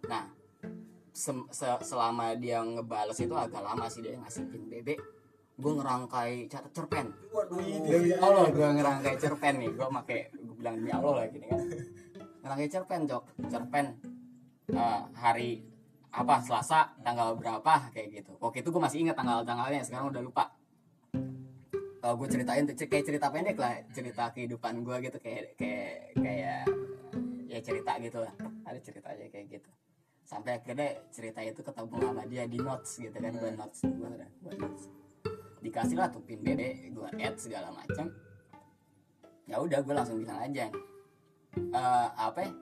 [0.05, 0.29] Nah
[1.11, 4.88] sem- se- selama dia ngebales itu agak lama sih dia ngasih pin BB
[5.53, 7.07] gue ngerangkai catat cerpen.
[7.83, 9.70] Demi Allah gue ngerangkai cerpen nih.
[9.72, 11.61] Gue make gue bilang demi Allah lagi nih kan.
[12.42, 13.87] Ngerangkai cerpen cok cerpen
[14.68, 15.51] eh, hari
[16.12, 18.33] apa Selasa tanggal berapa kayak gitu.
[18.37, 20.44] Waktu itu gue masih ingat tanggal-tanggalnya sekarang udah lupa.
[22.03, 26.66] Kalau gue ceritain tuh, kayak cerita pendek lah cerita kehidupan gue gitu kayak kayak kayak
[27.48, 28.35] ya cerita gitu lah.
[28.68, 29.70] Ada cerita aja kayak gitu.
[30.29, 34.29] Sampai akhirnya cerita itu ketemu sama dia di notes gitu kan gue notes gue udah
[34.29, 34.83] gue notes.
[35.64, 38.12] Dikasih lah tuh pin BB gue add segala macam.
[39.48, 40.68] Ya udah gue langsung bilang aja.
[41.57, 42.53] Eh, apa ya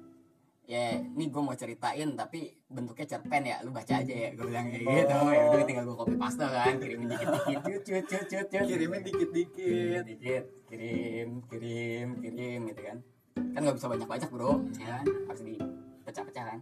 [0.70, 3.58] ya ini gue mau ceritain tapi bentuknya cerpen ya.
[3.66, 5.14] Lu baca aja ya gue bilang kayak gitu.
[5.34, 8.64] Ya udah tinggal gue copy paste kan kirimin dikit dikit cut cut cut cut cut.
[8.70, 10.02] Kirimin dikit-dikit.
[10.06, 12.98] dikit kirim kirim kirim gitu kan.
[13.34, 14.62] Kan nggak bisa banyak banyak bro.
[14.78, 15.04] Ya kan?
[15.26, 16.60] harus dipecah-pecah kan.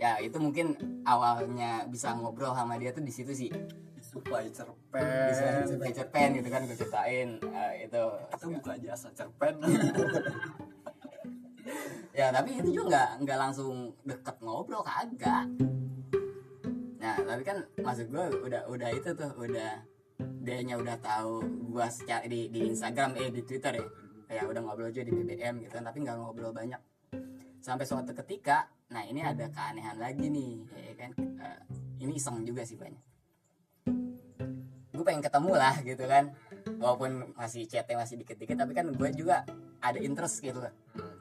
[0.00, 3.52] Ya itu mungkin awalnya bisa ngobrol sama dia tuh di situ sih.
[4.00, 5.04] Supply cerpen.
[5.68, 8.04] cerpen cerpen gitu kan gue ceritain eh, itu.
[8.32, 9.60] Kita buka jasa cerpen.
[12.10, 15.46] ya tapi itu juga nggak nggak langsung deket ngobrol kagak.
[17.00, 19.70] Nah tapi kan maksud gue udah udah itu tuh udah
[20.40, 21.40] dianya udah tahu
[21.72, 23.86] gua secara di di Instagram eh di Twitter ya.
[24.30, 26.80] Kayak udah ngobrol aja di BBM gitu kan tapi nggak ngobrol banyak.
[27.60, 31.10] Sampai suatu ketika nah ini ada keanehan lagi nih ya kan?
[31.18, 31.60] Eh,
[32.04, 33.04] ini iseng juga sih banyak.
[34.90, 36.36] Gue pengen ketemu lah gitu kan
[36.80, 39.44] walaupun masih chatnya masih dikit-dikit tapi kan gue juga
[39.80, 40.60] ada interest gitu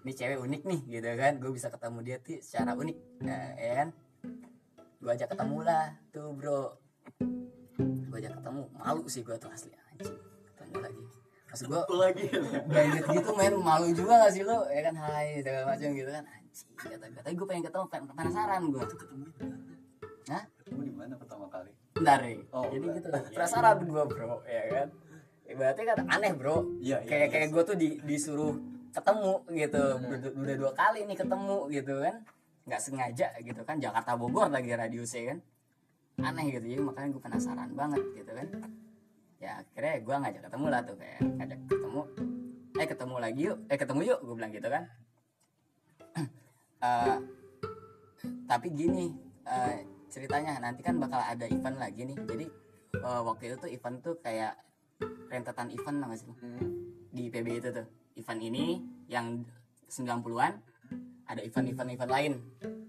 [0.05, 1.33] ini cewek unik nih gitu kan.
[1.39, 2.97] Gue bisa ketemu dia tuh secara unik.
[3.23, 3.88] Nah, ya kan?
[4.99, 6.62] Gue ajak ketemu lah tuh bro.
[7.79, 10.17] Gue ajak ketemu malu sih gue tuh asli anjing.
[10.55, 11.03] Ketemu lagi.
[11.49, 12.25] Maksud gue lagi.
[12.69, 14.67] bandit gitu main malu juga gak sih lo?
[14.69, 16.23] Ya kan hai segala macam gitu kan.
[16.23, 19.55] Anjing kata gue tapi gue pengen ketemu pengen penasaran gue Ketemu di mana?
[20.29, 20.43] Hah?
[20.62, 21.71] Ketemu di mana pertama kali?
[21.99, 23.12] bentar nih Oh, jadi bentar.
[23.19, 24.88] gitu penasaran gue bro ya kan?
[25.49, 26.62] Berarti kan aneh bro.
[26.79, 27.33] Iya, iya, kayak iya.
[27.33, 28.53] kayak gue tuh di, disuruh
[28.89, 29.84] ketemu gitu.
[30.02, 32.15] Udah, udah dua kali nih ketemu gitu kan.
[32.65, 33.75] Nggak sengaja gitu kan.
[33.78, 35.39] Jakarta Bogor lagi radiusnya kan.
[36.19, 36.65] Aneh gitu.
[36.65, 38.47] Jadi makanya gue penasaran banget gitu kan.
[39.39, 42.02] Ya akhirnya gue ngajak ketemu lah tuh kayak ngajak ketemu.
[42.80, 43.58] Eh ketemu lagi yuk.
[43.71, 44.84] Eh ketemu yuk gue bilang gitu kan.
[46.80, 47.17] Eh,
[48.47, 49.12] tapi gini
[49.43, 52.15] eh, ceritanya nanti kan bakal ada event lagi nih.
[52.23, 52.47] Jadi
[52.95, 54.56] eh, waktu itu tuh event tuh kayak
[55.28, 56.32] rentetan event lah sih?
[57.12, 59.43] Di PB itu tuh event ini yang
[59.89, 60.54] 90-an
[61.30, 62.34] ada event-event event lain.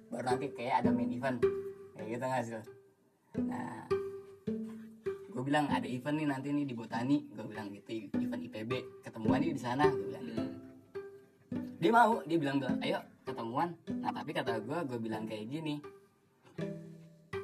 [0.09, 1.39] Baru nanti kayak ada main event.
[1.97, 2.63] Kayak gitu nggak sih
[3.31, 3.87] nah
[4.51, 7.25] gue gue bilang ada event nih nanti nih di botani.
[7.31, 8.73] Gue bilang gitu event IPB
[9.07, 10.43] ketemuan nih di sana gue bilang gitu.
[10.43, 11.67] Hmm.
[11.81, 13.69] dia mau dia bilang bilang ayo ketemuan.
[14.03, 15.79] Nah tapi kata gue gue bilang kayak gini.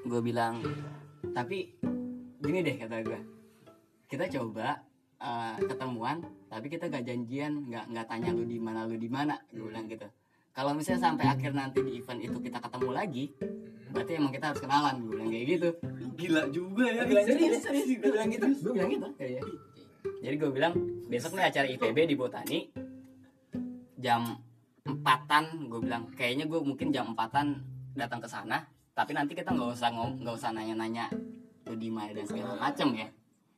[0.06, 0.60] Gue bilang
[1.32, 1.70] tapi
[2.42, 3.20] gini deh kata gue
[4.06, 4.85] kita coba
[5.20, 9.36] eh, ketemuan tapi kita gak janjian nggak nggak tanya lu di mana lu di mana
[9.52, 10.06] gue bilang gitu.
[10.56, 13.24] Kalau misalnya sampai akhir nanti di event itu kita ketemu lagi
[13.92, 15.68] berarti emang kita harus kenalan gue bilang kayak gitu.
[16.16, 17.02] Gila juga ya.
[17.04, 17.86] Gue bilang gitu, Serius, serius.
[17.92, 19.08] gue bilang gitu gue bilang gitu.
[19.20, 19.42] Kayak
[20.24, 20.72] jadi gue bilang
[21.12, 22.58] besok nih acara IPB di Botani
[24.00, 24.22] jam
[24.86, 26.08] empatan gue bilang.
[26.16, 27.60] Kayaknya gue mungkin jam empatan
[27.96, 28.64] datang ke sana
[28.96, 31.12] tapi nanti kita nggak usah ngom nggak usah nanya-nanya
[31.68, 33.08] lu di mana dan segala macem ya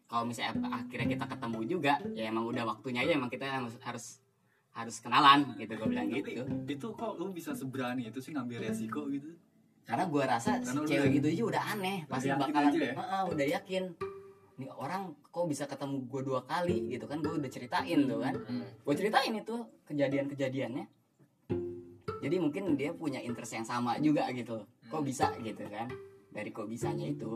[0.08, 4.06] kalau misalnya akhirnya kita ketemu juga ya emang udah waktunya aja emang kita harus harus
[4.72, 6.42] harus kenalan gitu gue bilang Tapi gitu.
[6.64, 9.36] itu kok lu bisa seberani itu sih ngambil resiko gitu?
[9.84, 12.94] Karena gue rasa si Karena udah- cewek gitu aja udah aneh pasti bakalan aja ya?
[12.94, 13.84] Heeh, udah yakin.
[14.58, 18.34] Nih orang kok bisa ketemu gue dua kali gitu kan gue udah ceritain tuh kan.
[18.38, 18.64] Hmm.
[18.64, 20.84] gue ceritain itu kejadian-kejadiannya.
[22.18, 25.90] Jadi mungkin dia punya interest yang sama juga gitu kok bisa gitu kan
[26.30, 27.34] dari kok bisanya itu.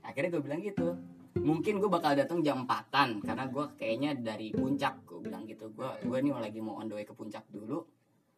[0.00, 0.96] Akhirnya gue bilang gitu
[1.40, 5.72] mungkin gue bakal datang jam 4an karena gue kayaknya dari puncak gue bilang gitu.
[5.72, 7.80] Gue gue nih lagi mau on the way ke puncak dulu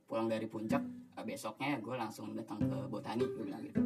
[0.05, 0.83] pulang dari puncak
[1.19, 3.81] eh, besoknya gue langsung datang ke botani gue bilang gitu.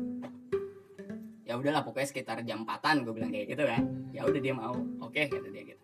[1.49, 3.83] Ya udahlah pokoknya sekitar jam 4an gue bilang kayak gitu kan.
[4.13, 5.83] Ya udah dia mau oke kata dia gitu.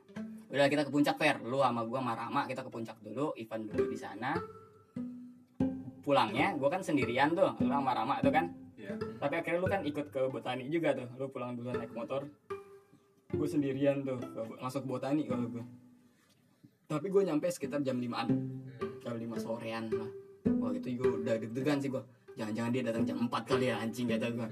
[0.52, 3.64] Udah kita ke puncak fair lu sama gue sama Rama kita ke puncak dulu event
[3.72, 4.36] dulu di sana.
[6.04, 8.52] Pulangnya gue kan sendirian tuh lu sama Rama tuh kan.
[8.84, 9.00] Iya.
[9.16, 12.28] tapi akhirnya lu kan ikut ke botani juga tuh lu pulang duluan naik motor
[13.34, 15.64] gue sendirian tuh ke- masuk botani kalau gue
[16.84, 18.28] tapi gue nyampe sekitar jam 5an
[19.00, 20.10] jam 5 sorean lah.
[20.60, 22.00] Wah itu gue udah deg-degan sih gue
[22.36, 24.48] jangan-jangan dia datang jam 4 kali ya anjing kata gue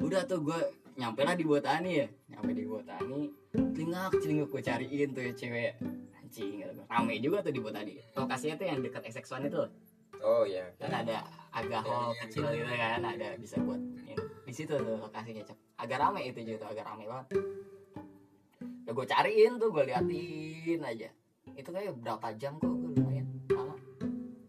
[0.00, 0.58] udah tuh gue
[0.96, 2.06] nyampe lah di botani ya.
[2.32, 3.20] Nyampe di botani
[3.52, 5.72] celingak celinguk gue cariin tuh ya cewek.
[6.16, 7.92] Anjing kata gue rame juga tuh di botani.
[8.16, 9.62] Lokasinya tuh yang dekat XX1 itu.
[10.22, 10.64] Oh iya.
[10.78, 14.14] kan ada agak hall kecil gitu kan ada bisa buat ini.
[14.42, 15.56] di situ tuh lokasinya cep.
[15.80, 17.26] Agak rame itu juga tuh, agak rame banget
[18.82, 21.08] udah gue cariin tuh gue liatin aja.
[21.54, 23.78] Itu kayak berapa jam kok gue lumayan lama.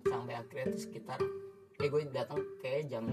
[0.10, 1.20] Sampai akhirnya tuh sekitar
[1.78, 3.06] kayak gue datang kayak jam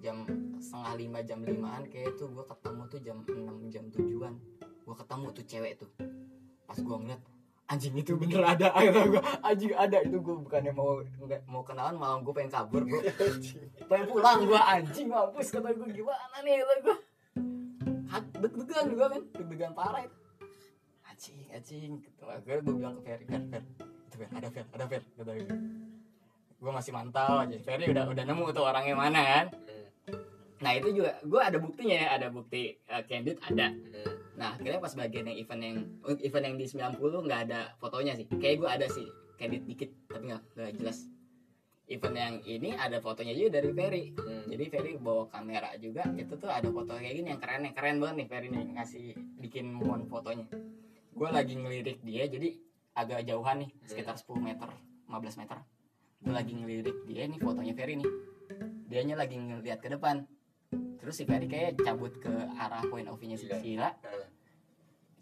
[0.00, 0.24] jam
[0.58, 4.34] setengah lima jam limaan kayak tuh gue ketemu tuh jam enam jam tujuan.
[4.88, 5.90] Gue ketemu tuh cewek tuh.
[6.64, 7.22] Pas gue ngeliat
[7.68, 8.72] anjing itu bener ada.
[8.76, 9.98] Kata gue anjing ada.
[10.00, 13.04] Itu gue bukannya mau nggak mau kenalan malah gue pengen kabur bro
[13.92, 14.48] pengen pulang.
[14.48, 16.64] Gue anjing mampus kata gue gimana nih?
[16.64, 16.96] Kata gue
[18.42, 20.21] deg-degan juga kan deg-degan parah itu
[21.22, 23.62] anjing anjing gitu akhirnya gue bilang ke Ferry Fer Fer
[24.10, 25.46] itu Fer ada Fer ada Fer kata gue
[26.58, 29.46] gue masih mantau aja Ferry udah udah nemu tuh orangnya mana kan
[30.02, 30.18] Hmm.
[30.58, 34.18] nah itu juga gue ada buktinya ya ada bukti uh, candid ada Hmm.
[34.32, 35.76] Nah, akhirnya pas bagian yang event yang
[36.18, 38.26] event yang di 90 nggak ada fotonya sih.
[38.26, 39.06] Kayak gue ada sih,
[39.38, 41.06] kredit dikit tapi nggak nggak jelas.
[41.86, 44.04] Event yang ini ada fotonya juga dari Ferry.
[44.16, 44.48] Hmm.
[44.50, 46.08] Jadi Ferry bawa kamera juga.
[46.18, 49.06] Itu tuh ada foto kayak gini yang keren yang keren banget nih Ferry nih ngasih
[49.38, 50.48] bikin mon fotonya.
[51.12, 52.56] Gue lagi ngelirik dia jadi
[52.92, 54.68] agak jauhan nih, sekitar 10 meter,
[55.08, 55.58] 15 meter.
[56.22, 58.10] Gue lagi ngelirik dia nih fotonya Ferry nih.
[58.88, 60.24] Dianya lagi ngeliat ke depan.
[60.72, 63.58] Terus si Ferry kayak cabut ke arah point of view-nya si Iya.
[63.58, 64.26] Cila Nah,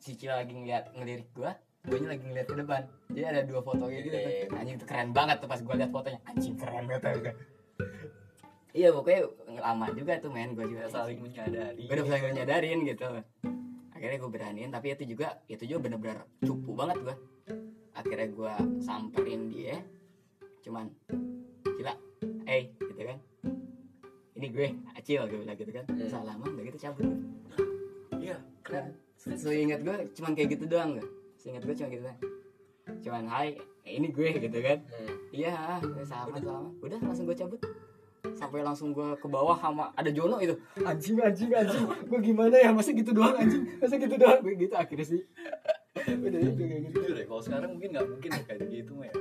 [0.00, 3.88] si Cila lagi ngeliat ngelirik gua gue lagi ngeliat ke depan jadi ada dua foto
[3.88, 4.16] kayak gitu.
[4.20, 4.52] Iya.
[4.52, 7.34] anjing itu keren banget tuh pas gue liat fotonya anjing keren banget gue
[8.76, 9.22] iya pokoknya
[9.64, 13.08] lama juga tuh men gue juga saling menyadari gue udah saling nyadarin gitu
[14.00, 17.16] akhirnya gue beraniin tapi itu juga itu juga bener-bener cupu banget gue
[17.92, 19.76] akhirnya gue samperin dia
[20.64, 20.88] cuman
[21.76, 21.92] gila
[22.48, 23.18] eh gitu kan.
[24.40, 25.84] Ini gue acil gue bilang gitu kan.
[25.84, 26.08] Hmm.
[26.08, 27.04] salaman udah gitu cabut
[28.24, 28.96] iya keren.
[29.20, 31.08] Seingat gue cuman kayak gitu doang gak?
[31.36, 32.20] Seingat gue cuma gitu doang.
[33.04, 34.80] Cuman hai, ini gue gitu kan.
[35.30, 36.72] Iya, sama sama.
[36.80, 37.60] Udah langsung gue cabut
[38.36, 40.54] Sampai langsung gue ke bawah sama ada Jono itu.
[40.82, 41.84] Anjing anjing anjing.
[42.06, 42.70] Gue gimana ya?
[42.70, 43.64] Masa gitu doang anjing?
[43.78, 44.40] Masa gitu doang?
[44.42, 45.22] Gue gitu akhirnya sih.
[46.00, 46.96] Udah itu kayak gitu.
[47.02, 49.16] Jujur ya kalau sekarang mungkin nggak mungkin ya kayak gitu mah ya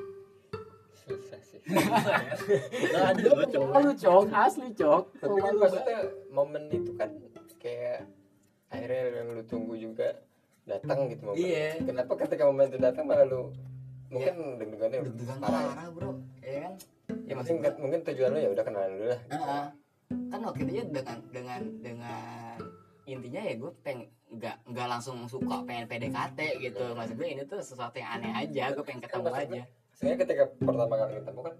[1.10, 1.60] Susah sih.
[1.66, 2.34] Susah ya.
[2.70, 5.04] Nggak ada cowok Malu cok, asli cok.
[5.18, 7.10] Tapi kan maksudnya momen itu kan
[7.58, 8.06] kayak
[8.70, 10.08] akhirnya yang lu tunggu juga
[10.70, 11.42] datang gitu momen.
[11.42, 11.82] Iya.
[11.82, 13.50] Kenapa ketika momen itu datang malah lu
[14.10, 15.62] mungkin deg-degannya Deg-degan parah.
[15.62, 15.70] ya?
[15.70, 16.12] parah bro.
[16.42, 16.74] Ya kan
[17.26, 19.22] Ya mungkin mungkin tujuan lu ya udah kenalan dulu lah.
[19.30, 19.66] Heeh.
[20.10, 22.58] kan waktu itu ya dengan dengan dengan
[23.06, 26.98] intinya ya gue pengen nggak nggak langsung suka pengen PDKT gitu.
[26.98, 29.62] Maksud gue ini tuh sesuatu yang aneh aja gue pengen ketemu aja.
[29.94, 31.56] Saya ketika pertama kali ketemu kan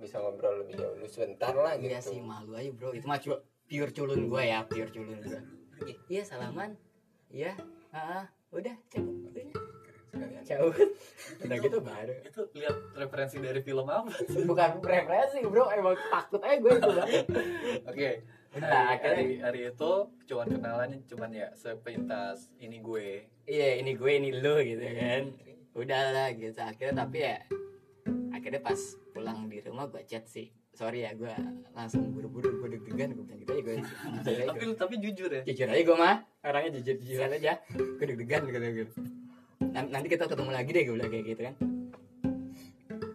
[0.00, 1.92] bisa ngobrol lebih jauh lu sebentar lah gitu.
[1.92, 2.96] iya sih malu aja bro.
[2.96, 5.40] Itu mah pure culun gue ya pure culun gue
[6.08, 6.76] iya salaman.
[7.28, 7.52] Iya
[7.92, 9.59] ah, udah cabut udah
[10.42, 10.90] cabut
[11.40, 14.10] udah gitu baru itu lihat referensi dari film apa?
[14.26, 15.70] Bukan preferensi bro.
[15.70, 16.90] Emang takut aja gue itu
[17.86, 18.10] oke.
[18.50, 19.90] Hari, akhirnya- hari, hari itu
[20.26, 23.30] cuman kenalan cuman ya sepintas ini gue.
[23.46, 25.22] Iya ini gue ini lu gitu kan.
[25.78, 26.58] Udah lah gitu.
[26.58, 27.38] Akhirnya tapi ya
[28.34, 28.80] akhirnya pas
[29.14, 30.50] pulang di rumah gue chat sih.
[30.74, 31.30] Sorry ya gue
[31.74, 33.74] langsung buru-buru gue deg-degan gue bilang gitu aja gue
[34.18, 35.42] jujur aja tapi gue tapi jujur ya?
[35.46, 36.16] Jujur aja gue mah.
[36.42, 37.52] Orangnya jujur jujuran aja.
[37.70, 38.94] Gue deg-degan gitu gitu
[39.70, 41.54] nanti kita ketemu lagi deh gue bilang kayak gitu kan.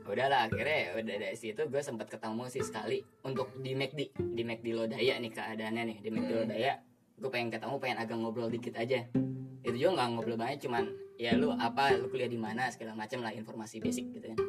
[0.05, 4.67] Udahlah akhirnya udah dari situ gue sempat ketemu sih sekali untuk di McD di McD
[4.71, 6.73] Lodaya nih keadaannya nih di McD Lodaya.
[7.19, 9.03] Gue pengen ketemu pengen agak ngobrol dikit aja.
[9.65, 10.84] Itu juga nggak ngobrol banyak cuman
[11.19, 14.39] ya lu apa lu kuliah di mana segala macam lah informasi basic gitu kan.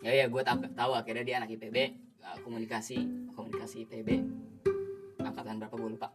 [0.00, 1.76] Ya ya gue tahu tahu akhirnya dia anak IPB
[2.42, 2.96] komunikasi
[3.36, 4.08] komunikasi IPB
[5.20, 6.08] angkatan berapa gue lupa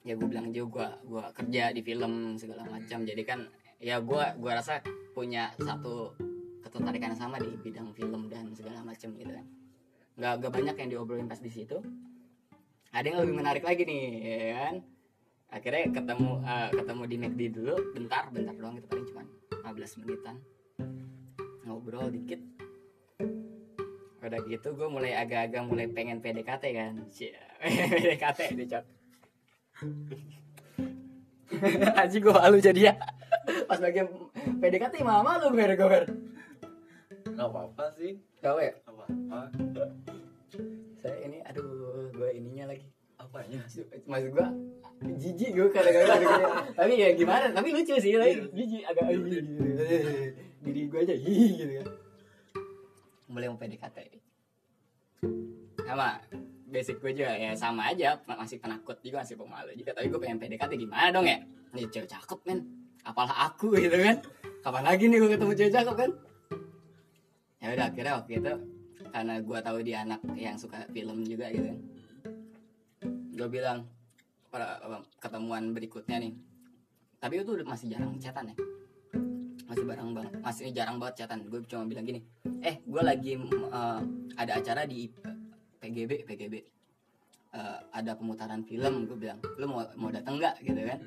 [0.00, 3.04] ya gue bilang aja gue kerja di film segala macam.
[3.04, 3.44] Jadi kan
[3.80, 4.84] ya gue gua rasa
[5.16, 6.12] punya satu
[6.60, 9.46] ketertarikan sama di bidang film dan segala macam gitu kan.
[10.20, 11.80] Nggak nggak banyak yang diobrolin pas di situ.
[12.90, 14.74] Ada yang lebih menarik lagi nih ya kan?
[15.50, 19.22] Akhirnya ketemu eh, ketemu di McD dulu bentar bentar doang itu paling cuma
[19.66, 20.36] 15 menitan.
[21.64, 22.40] Ngobrol dikit.
[24.20, 26.92] Udah gitu gue mulai agak-agak mulai pengen PDKT kan.
[27.96, 28.99] PDKT dicok
[32.00, 32.94] Aji gue malu jadi ya.
[33.64, 34.08] Pas bagian
[34.60, 36.02] PDKT malah malu gue gue gue
[37.30, 38.20] nggak apa apa sih.
[38.44, 38.72] Tahu ya?
[38.84, 39.40] Apa apa
[41.00, 42.84] Saya ini aduh gue ininya lagi.
[43.16, 43.64] Apanya?
[44.04, 44.46] Maksud gue
[45.16, 46.44] jijik gue kadang-kadang gitu.
[46.76, 47.48] Tapi ya gimana?
[47.56, 49.40] Tapi lucu sih tapi jijik agak gitu.
[50.60, 51.88] Diri gue aja gitu kan.
[53.30, 53.98] Mulai mau PDKT
[55.88, 56.20] Sama
[56.70, 59.90] basic gue juga ya sama aja masih penakut juga masih pemalu juga.
[59.92, 61.38] Tapi gue pengen PDKT gimana dong ya?
[61.74, 62.64] Ini cewek cakep men.
[63.04, 64.22] Apalah aku gitu kan.
[64.62, 66.10] Kapan lagi nih gue ketemu cewek cakep kan?
[67.60, 68.54] Ya udah akhirnya waktu itu
[69.10, 71.80] karena gue tahu dia anak yang suka film juga gitu kan
[73.40, 73.88] gue bilang
[74.52, 74.76] pada
[75.16, 76.36] ketemuan berikutnya nih.
[77.16, 78.56] Tapi itu masih jarang chatan ya.
[79.64, 80.32] Masih barang banget.
[80.44, 81.48] Masih jarang banget chatan.
[81.48, 82.20] Gue cuma bilang gini
[82.60, 84.00] eh gue lagi eh,
[84.36, 85.08] ada acara di
[85.80, 86.54] PGB PGB
[87.50, 90.62] Eh, ada pemutaran film gue bilang lu mau mau datang nggak?
[90.62, 90.98] Gitu kan.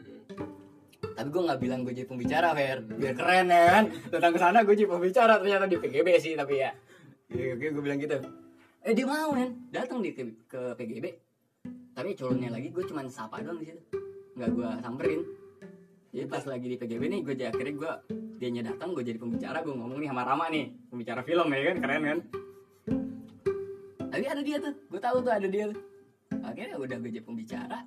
[1.16, 2.84] Tapi gue nggak bilang gue jadi pembicara Fer.
[2.84, 3.86] Biar keren ya kan?
[4.12, 5.40] Datang ke sana gue jadi pembicara.
[5.40, 6.76] Ternyata di PGB sih tapi ya.
[7.32, 8.20] Gue, gue bilang gitu.
[8.84, 11.06] Eh dia mau kan datang di ke, ke PGB
[11.96, 13.80] tapi culunnya lagi gue cuman sapa doang di situ.
[14.36, 15.22] Nggak gue samperin.
[16.12, 17.92] Jadi pas lagi di PGB nih gue jadi akhirnya gue
[18.36, 20.92] dianya datang gue jadi pembicara gue ngomong nih sama Rama nih.
[20.92, 21.78] Pembicara film ya kan?
[21.80, 22.20] Keren kan
[24.14, 25.82] tapi ada dia tuh gue tahu tuh ada dia tuh.
[26.46, 27.82] Akhirnya udah gue jadi pembicara.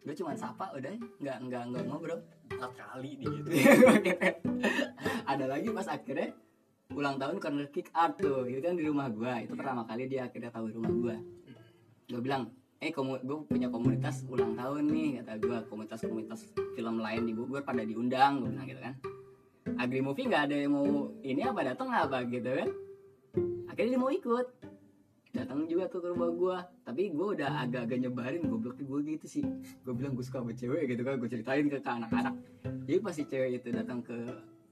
[0.00, 2.20] Gue cuma sapa udah nggak nggak nggak ngobrol.
[2.48, 3.48] Empat kali di gitu.
[5.30, 6.32] Ada lagi pas akhirnya
[6.96, 10.24] ulang tahun corner kick art tuh itu kan di rumah gue itu pertama kali dia
[10.24, 11.16] akhirnya tahu rumah gue
[12.08, 12.48] gue bilang
[12.80, 17.60] eh komu gue punya komunitas ulang tahun nih kata gue komunitas-komunitas film lain di Bogor
[17.60, 18.94] pada diundang gue bilang gitu kan.
[19.76, 22.70] Agri Movie nggak ada yang mau ini apa datang apa gitu kan.
[23.68, 24.46] Akhirnya dia mau ikut
[25.32, 29.44] datang juga tuh ke rumah gue tapi gue udah agak-agak nyebarin gobloknya gue gitu sih.
[29.84, 32.34] Gue bilang gue suka sama cewek gitu kan gue ceritain ke, ke anak-anak.
[32.88, 34.16] Jadi pas si cewek itu datang ke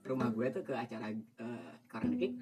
[0.07, 1.11] rumah gue tuh ke acara
[1.43, 2.33] uh, Corner Kick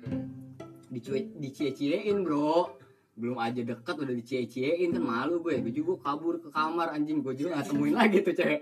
[0.91, 2.75] dicuek dicie-ciein bro.
[3.15, 7.23] Belum aja deket udah dicie-ciein kan malu gue gue juga kabur ke kamar anjing.
[7.23, 8.62] Gue juga nggak temuin lagi tuh cewek.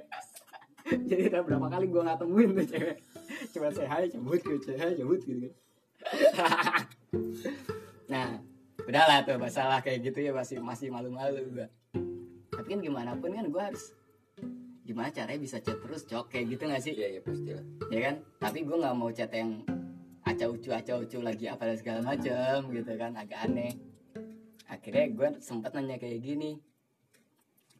[1.09, 2.97] Jadi udah berapa kali gue nggak temuin tuh cewek.
[3.53, 5.49] Cuma saya hai cabut gue cewek hai cabut gitu
[8.11, 8.39] nah
[8.83, 11.67] udahlah tuh masalah kayak gitu ya masih masih malu-malu gue
[12.53, 13.91] tapi kan gimana pun kan gue harus
[14.83, 16.27] gimana caranya bisa chat terus cok?
[16.27, 16.93] Kayak gitu gak sih?
[16.93, 18.15] Iya iya pasti lah ya kan?
[18.39, 19.63] Tapi gue nggak mau chat yang
[20.23, 23.73] acau ucu acau ucu lagi apa dan segala macem gitu kan agak aneh.
[24.67, 26.59] Akhirnya gue sempat nanya kayak gini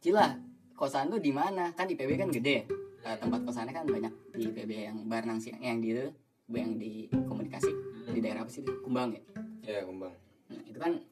[0.04, 0.36] Cila
[0.76, 1.72] kosan lu di mana?
[1.72, 2.68] Kan di PB kan gede.
[3.04, 6.08] Eh, tempat kosannya kan banyak di PB yang Barnang yang di itu
[6.52, 7.72] yang di komunikasi.
[8.12, 9.22] Di daerah apa sih Kumbang ya?
[9.64, 10.23] Iya kembang Nah,
[10.62, 11.02] itu kan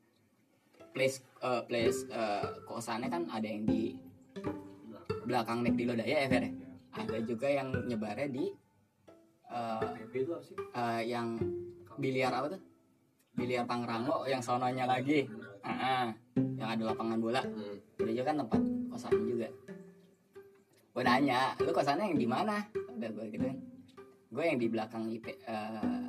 [0.92, 3.96] place eh, place eh, kosannya kan ada yang di
[5.26, 6.52] belakang McD Lodaya ya Fer ya?
[6.92, 8.46] Ada juga yang nyebarnya di
[10.42, 11.36] sih eh, yang
[11.96, 12.62] biliar apa tuh?
[13.32, 15.24] Biliar Pangrango yang sononya lagi.
[15.64, 16.06] Ah, ah.
[16.36, 17.40] yang ada lapangan bola.
[17.40, 18.02] hmm.
[18.02, 18.60] Itu juga kan tempat
[18.92, 19.48] kosannya juga.
[20.92, 22.68] Gue nanya, lu kosannya yang di mana?
[22.92, 23.58] Udah gue gitu kan.
[24.32, 26.01] Gue yang di belakang IP, eh,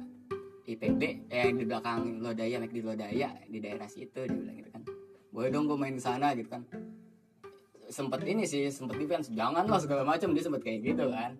[0.63, 4.83] IPB, eh, di belakang Lodaya, McD Lodaya di daerah situ dia bilang gitu kan.
[5.33, 6.63] Boleh dong gue main ke sana gitu kan.
[7.93, 11.35] sempet ini sih sempet defense jangan lah segala macam dia sempet kayak gitu kan.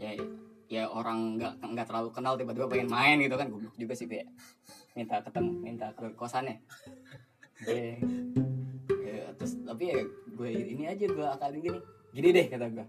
[0.00, 0.18] Ya
[0.66, 3.46] ya orang nggak nggak terlalu kenal tiba-tiba pengen main gitu kan.
[3.52, 4.26] Goblok juga sih kayak
[4.96, 6.60] minta ketemu minta ke kosannya
[7.64, 7.96] ya,
[8.90, 10.00] ya, terus tapi ya
[10.32, 11.80] gue ini aja gue akalin gini.
[12.12, 12.86] Gini deh kata gue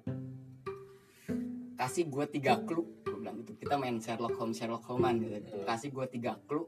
[1.77, 2.87] kasih gue tiga clue.
[2.87, 5.63] gue bilang gitu kita main Sherlock Holmes Sherlock Holmes gitu.
[5.63, 6.67] Kasih gue tiga clue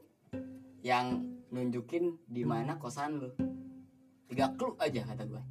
[0.80, 1.20] yang
[1.52, 3.30] nunjukin di mana kosan lu.
[4.26, 5.42] Tiga clue aja kata gue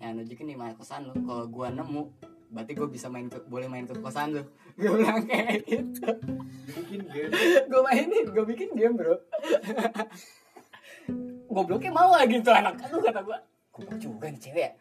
[0.00, 1.14] yang nunjukin di mana kosan lu.
[1.20, 2.02] Kalau gue nemu
[2.54, 4.42] berarti gue bisa main ke boleh main ke kosan lu.
[4.80, 6.06] Gue bilang kayak gitu.
[6.66, 7.30] Bikin game.
[7.70, 9.14] Gue mainin gue bikin game bro.
[11.46, 13.38] Gobloknya mau lagi tuh anak aduh kata gue
[13.70, 14.72] goblok juga nih cewek ya.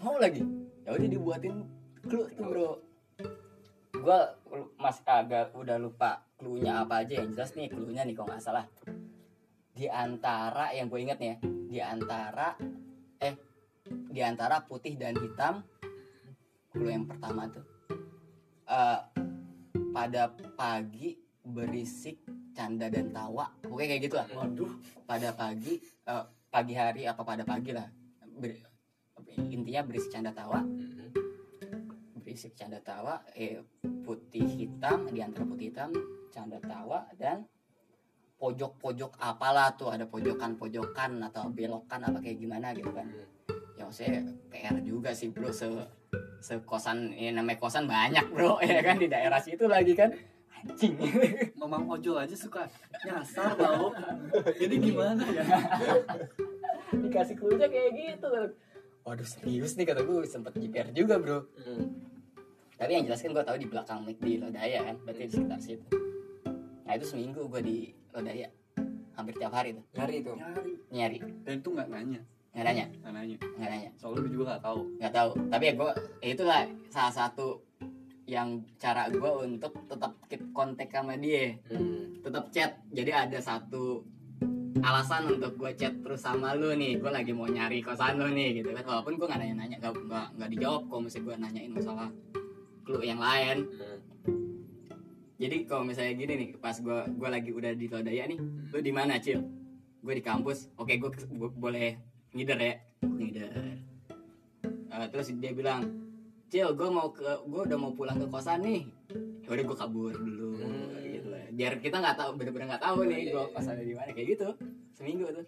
[0.00, 0.40] mau lagi.
[0.84, 1.64] Ya udah dibuatin
[2.08, 2.70] clue tuh bro
[4.04, 4.18] gue
[4.76, 8.68] mas agak udah lupa clue-nya apa aja yang jelas nih clue-nya nih kalau nggak salah.
[9.74, 11.36] Di antara yang gue inget nih ya
[11.74, 12.54] di antara
[13.18, 13.34] eh
[13.88, 15.64] di antara putih dan hitam
[16.70, 17.64] clue yang pertama tuh
[18.64, 19.00] Eh,
[19.92, 21.12] pada pagi
[21.44, 22.24] berisik
[22.56, 24.26] canda dan tawa pokoknya kayak gitu lah.
[24.32, 24.72] Waduh.
[25.04, 27.84] Pada pagi eh, pagi hari apa pada pagi lah
[28.40, 28.64] Ber-
[29.36, 30.64] intinya berisik canda tawa
[32.34, 33.62] berisik canda tawa eh
[34.02, 35.94] putih hitam di antara putih hitam
[36.34, 37.46] canda tawa dan
[38.42, 43.06] pojok-pojok apalah tuh ada pojokan-pojokan atau belokan apa kayak gimana gitu kan.
[43.78, 45.70] Ya saya PR juga sih bro se
[46.42, 50.10] sekosan ya namanya kosan banyak bro ya kan di daerah situ lagi kan.
[50.58, 50.98] Anjing.
[51.62, 52.66] Mamang ojol aja suka
[53.06, 53.94] nyasar tau
[54.58, 55.46] jadi gimana ya?
[56.98, 58.58] Dikasih clue kayak gitu.
[59.06, 61.46] Waduh serius nih kata gue sempet JPR juga bro
[62.74, 65.60] tapi yang jelas kan gue tahu di belakang mic di Lodaya kan berarti di sekitar
[65.62, 65.86] situ.
[66.84, 67.78] Nah itu seminggu gue di
[68.10, 68.48] Lodaya.
[69.14, 69.84] Hampir tiap hari tuh.
[69.94, 70.72] Nyari itu nyari.
[70.90, 71.18] Nyari.
[71.46, 72.20] Dan itu nggak nanya.
[72.50, 72.86] Nggak nanya?
[72.98, 73.36] Nggak nanya.
[73.38, 73.90] Nggak nanya?
[73.94, 74.80] Soalnya gue juga nggak tahu.
[74.98, 75.30] Nggak tahu.
[75.54, 76.60] Tapi ya gue ya itulah
[76.90, 77.48] salah satu
[78.24, 78.48] yang
[78.80, 81.54] cara gue untuk tetap keep kontak sama dia.
[81.70, 82.18] Hmm.
[82.26, 82.74] tetap chat.
[82.90, 84.02] Jadi ada satu
[84.82, 86.98] alasan untuk gue chat terus sama lu nih.
[86.98, 88.82] Gue lagi mau nyari kosan lu nih gitu kan.
[88.82, 92.10] Walaupun gue nggak nanya nanya nggak nggak nggak dijawab kalau misalnya gue nanyain masalah
[92.84, 93.66] clue yang lain.
[93.66, 93.98] Hmm.
[95.34, 98.38] jadi kalau misalnya gini nih pas gue gue lagi udah di Lodaya nih
[98.70, 99.42] lu di mana cil?
[100.04, 100.70] Gue di kampus.
[100.78, 101.10] Oke gue
[101.58, 101.98] boleh
[102.36, 102.74] ngider ya?
[103.02, 103.50] Ngider.
[104.94, 105.90] Eh, terus dia bilang
[106.52, 108.86] cil gue mau ke gue udah mau pulang ke kosan nih.
[109.42, 110.50] Ya udah gue kabur dulu.
[110.60, 111.02] Hmm.
[111.02, 114.48] gitu biar kita nggak tahu bener-bener nggak tahu nih gue kosannya di mana kayak gitu.
[114.94, 115.46] Seminggu tuh.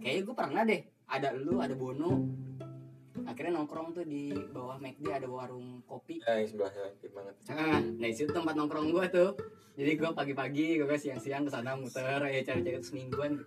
[0.00, 0.80] Kayaknya gue pernah deh.
[1.08, 2.28] Ada lu ada bono
[3.28, 7.76] akhirnya nongkrong tuh di bawah McD ada warung kopi Ah, yang sebelahnya aktif banget Nah,
[7.78, 9.30] nah itu tempat nongkrong gue tuh.
[9.74, 13.44] Jadi gue pagi-pagi, gue siang-siang ke sana muter ya cari-cari semingguan.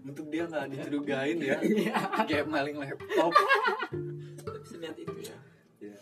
[0.00, 1.98] untuk dia nggak dicurigain ya Iya.
[2.22, 3.34] kayak maling laptop
[4.38, 5.34] tapi seniat itu ya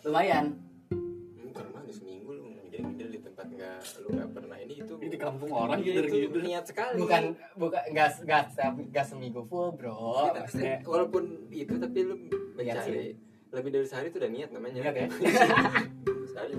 [0.03, 0.45] Lumayan.
[0.91, 4.29] Hmm, karena ada seminggu lu ngider-ngider di tempat nggak lu nggak
[4.99, 6.37] itu di kampung orang Iya, gitu itu gitu.
[6.43, 6.97] niat sekali.
[6.99, 7.23] Bukan
[7.57, 9.95] bukan enggak enggak enggak seminggu full, Bro.
[9.95, 12.15] Iya, tapi walaupun itu tapi lu
[12.53, 13.17] Niat mencari
[13.53, 14.79] lebih dari sehari itu udah niat namanya.
[14.81, 15.07] Niat ya?
[16.33, 16.53] sehari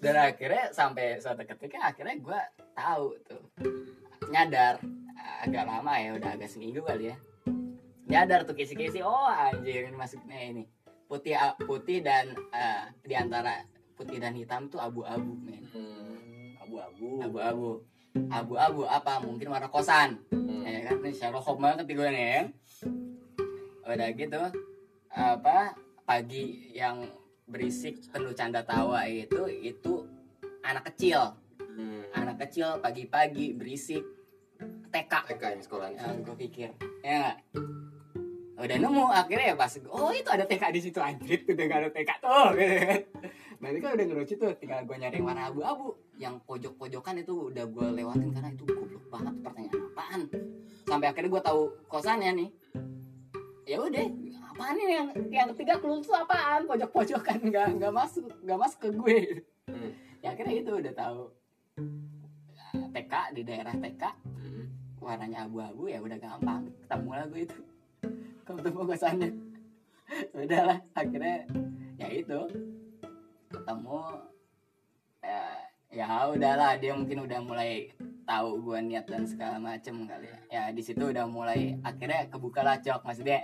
[0.00, 2.40] dan akhirnya sampai suatu ketika akhirnya gue
[2.76, 3.42] tahu tuh.
[4.28, 4.82] Nyadar
[5.42, 7.16] agak lama ya udah agak seminggu kali ya.
[8.06, 10.64] Nyadar tuh kisi-kisi oh anjir ini masuknya ini.
[11.06, 13.64] Putih putih dan eh, di antara
[13.96, 15.64] putih dan hitam tuh abu-abu men.
[15.72, 16.25] Hmm.
[16.66, 17.08] Abu-abu.
[17.22, 17.68] Abu-abu.
[18.26, 19.22] Abu-abu apa?
[19.22, 20.18] Mungkin warna kosan.
[20.34, 20.66] Hmm.
[20.66, 22.42] ya kan ini Sherlock Holmes banget nih ya
[23.86, 24.42] udah gitu
[25.14, 27.06] apa pagi yang
[27.46, 30.02] berisik penuh canda tawa itu itu
[30.66, 31.38] anak kecil.
[31.62, 32.02] Hmm.
[32.16, 34.02] anak kecil pagi-pagi berisik
[34.90, 36.74] TK TK yang sekolah yang gue pikir.
[37.04, 37.36] Ya nggak?
[38.56, 41.90] udah nemu akhirnya ya pas oh itu ada TK di situ anjir udah gak ada
[41.92, 43.00] TK tuh gitu kan
[43.56, 45.96] berarti kan udah ngerucut tuh tinggal gue nyari yang warna abu-abu.
[46.16, 50.20] Yang pojok-pojokan itu udah gue lewatin karena itu goblok banget pertanyaan apaan?
[50.86, 52.50] Sampai akhirnya gue tahu kosannya nih.
[53.66, 54.06] Ya udah
[54.54, 56.64] apaan nih yang yang ketiga clue itu apaan?
[56.64, 59.18] Pojok-pojokan nggak nggak masuk nggak masuk ke gue.
[59.66, 59.90] Hmm.
[60.22, 61.22] ya akhirnya itu udah tahu.
[62.96, 64.02] TK di daerah TK
[64.40, 64.64] Hmm.
[65.00, 66.64] warnanya abu-abu ya udah gampang.
[66.84, 67.60] Ketemu lah gue itu.
[68.46, 69.30] Ketemu kosannya.
[70.32, 71.44] Udah lah akhirnya
[71.98, 72.40] ya itu
[73.66, 73.98] ketemu
[75.26, 75.42] ya,
[75.90, 77.90] ya udahlah dia mungkin udah mulai
[78.22, 80.38] tahu gue niat dan segala macem kali ya.
[80.46, 83.42] Ya di situ udah mulai akhirnya kebuka lah cok maksudnya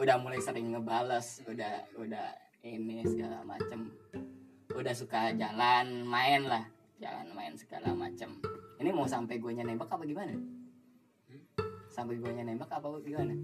[0.00, 2.32] udah mulai sering ngebales udah udah
[2.64, 3.92] ini segala macem.
[4.72, 6.64] Udah suka jalan main lah
[6.96, 8.40] jalan main segala macem.
[8.80, 10.32] Ini mau sampai gue nembak apa gimana?
[11.92, 13.36] Sampai gue nembak apa gimana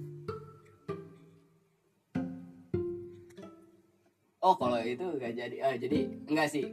[4.43, 5.57] oh kalau itu gak jadi.
[5.65, 6.67] Ah, jadi enggak sih.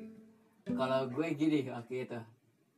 [0.66, 2.20] Kalau gue gini waktu itu.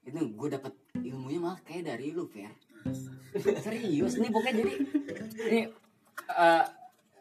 [0.08, 2.52] Itu gue dapet ilmunya malah kayak dari lu Fer.
[3.38, 4.74] Serius nih pokoknya jadi
[5.52, 5.62] ini
[6.32, 6.64] eh,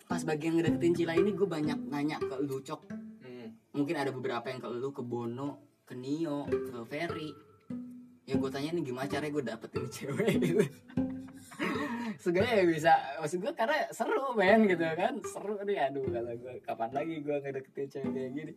[0.07, 2.83] pas bagian ngedeketin Cila ini gue banyak nanya ke lu cok.
[3.27, 3.51] Hmm.
[3.75, 7.31] mungkin ada beberapa yang ke lu ke Bono ke Nio ke Ferry.
[8.27, 10.35] Ya gue tanya nih gimana caranya gue dapetin cewek
[12.17, 15.15] gitu sebenarnya bisa maksud gue karena seru men gitu kan.
[15.21, 18.53] Seru nih aduh kalau gue kapan lagi gue ngedeketin cewek kayak gini?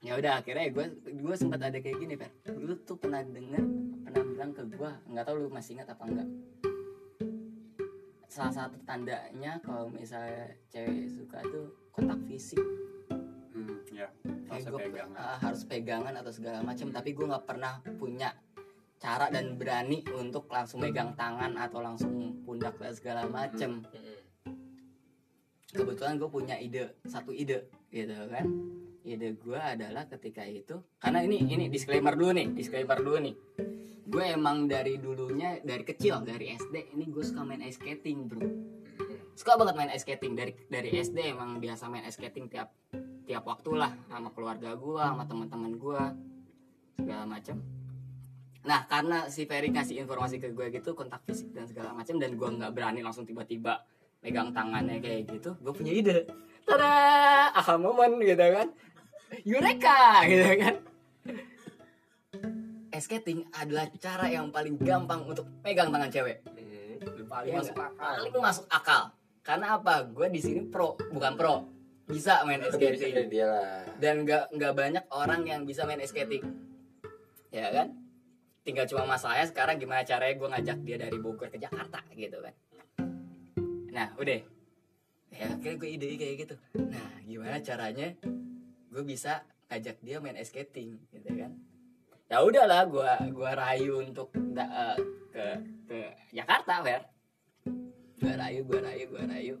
[0.00, 2.30] Ya udah akhirnya gue gue sempat ada kayak gini Fer.
[2.54, 3.64] Lu tuh pernah denger
[4.06, 6.28] pernah bilang ke gue nggak tahu lu masih ingat apa enggak.
[8.30, 12.62] Salah satu tandanya kalau misalnya cewek suka tuh kontak fisik.
[13.54, 14.06] Hmm, ya
[14.54, 15.38] gue pegangan.
[15.42, 18.30] harus pegangan atau segala macam tapi gue nggak pernah punya
[19.04, 24.56] cara dan berani untuk langsung megang tangan atau langsung pundak dan segala macam Hmm.
[25.76, 28.46] kebetulan gue punya ide satu ide gitu kan.
[29.04, 33.34] Ide gue adalah ketika itu karena ini ini disclaimer dulu nih disclaimer dulu nih.
[34.08, 38.40] Gue emang dari dulunya dari kecil dari SD ini gue suka main ice skating bro.
[39.34, 40.32] Suka banget main ice skating.
[40.38, 42.72] Dari dari SD emang biasa main ice skating tiap
[43.28, 46.00] tiap waktu lah sama keluarga gue sama teman-teman gue
[47.02, 47.58] segala macam
[48.64, 52.32] nah karena si Ferry kasih informasi ke gue gitu kontak fisik dan segala macam dan
[52.32, 53.84] gue nggak berani langsung tiba-tiba
[54.24, 56.24] megang tangannya kayak gitu gue punya ide.
[56.64, 57.52] Tada!
[57.52, 58.72] Aha moment gitu kan.
[59.44, 60.74] Eureka gitu kan.
[62.96, 66.40] Ice skating adalah cara yang paling gampang untuk pegang tangan cewek.
[66.48, 67.28] Hmm.
[67.28, 68.14] paling masuk akal.
[68.16, 69.02] paling masuk akal.
[69.44, 70.08] Karena apa?
[70.08, 71.68] Gue di sini pro bukan pro.
[72.08, 73.28] Bisa main skating.
[73.44, 73.84] lah.
[74.00, 76.48] dan nggak nggak banyak orang yang bisa main ice skating.
[77.52, 78.03] Ya kan
[78.64, 82.54] tinggal cuma masalahnya sekarang gimana caranya gue ngajak dia dari Bogor ke Jakarta gitu kan.
[83.92, 84.40] Nah udah.
[85.34, 86.56] Ya akhirnya gue ide kayak gitu.
[86.80, 88.08] Nah gimana caranya
[88.88, 91.52] gue bisa ngajak dia main skating gitu kan.
[92.32, 94.98] Ya udahlah gue gua rayu untuk da- eh,
[95.28, 95.46] ke
[95.84, 95.98] ke
[96.32, 97.02] Jakarta Fer.
[98.16, 99.56] Gue rayu gue rayu gue rayu.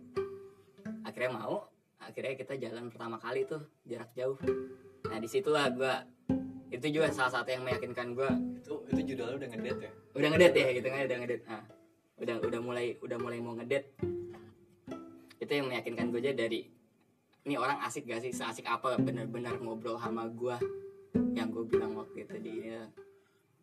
[1.04, 1.68] Akhirnya mau
[2.00, 4.40] akhirnya kita jalan pertama kali tuh jarak jauh.
[5.12, 5.94] Nah di situlah gue
[6.74, 9.92] itu juga salah satu yang meyakinkan gue itu itu judulnya udah ngedate ya?
[10.18, 11.44] Udah ngedate ya gitu kan udah ngedate.
[11.46, 11.62] Nah,
[12.18, 13.88] udah udah mulai udah mulai mau ngedate.
[15.38, 16.66] Itu yang meyakinkan gue aja dari
[17.46, 18.34] ini orang asik gak sih?
[18.34, 20.56] Seasik apa bener-bener ngobrol sama gue
[21.38, 22.82] yang gue bilang waktu itu di ya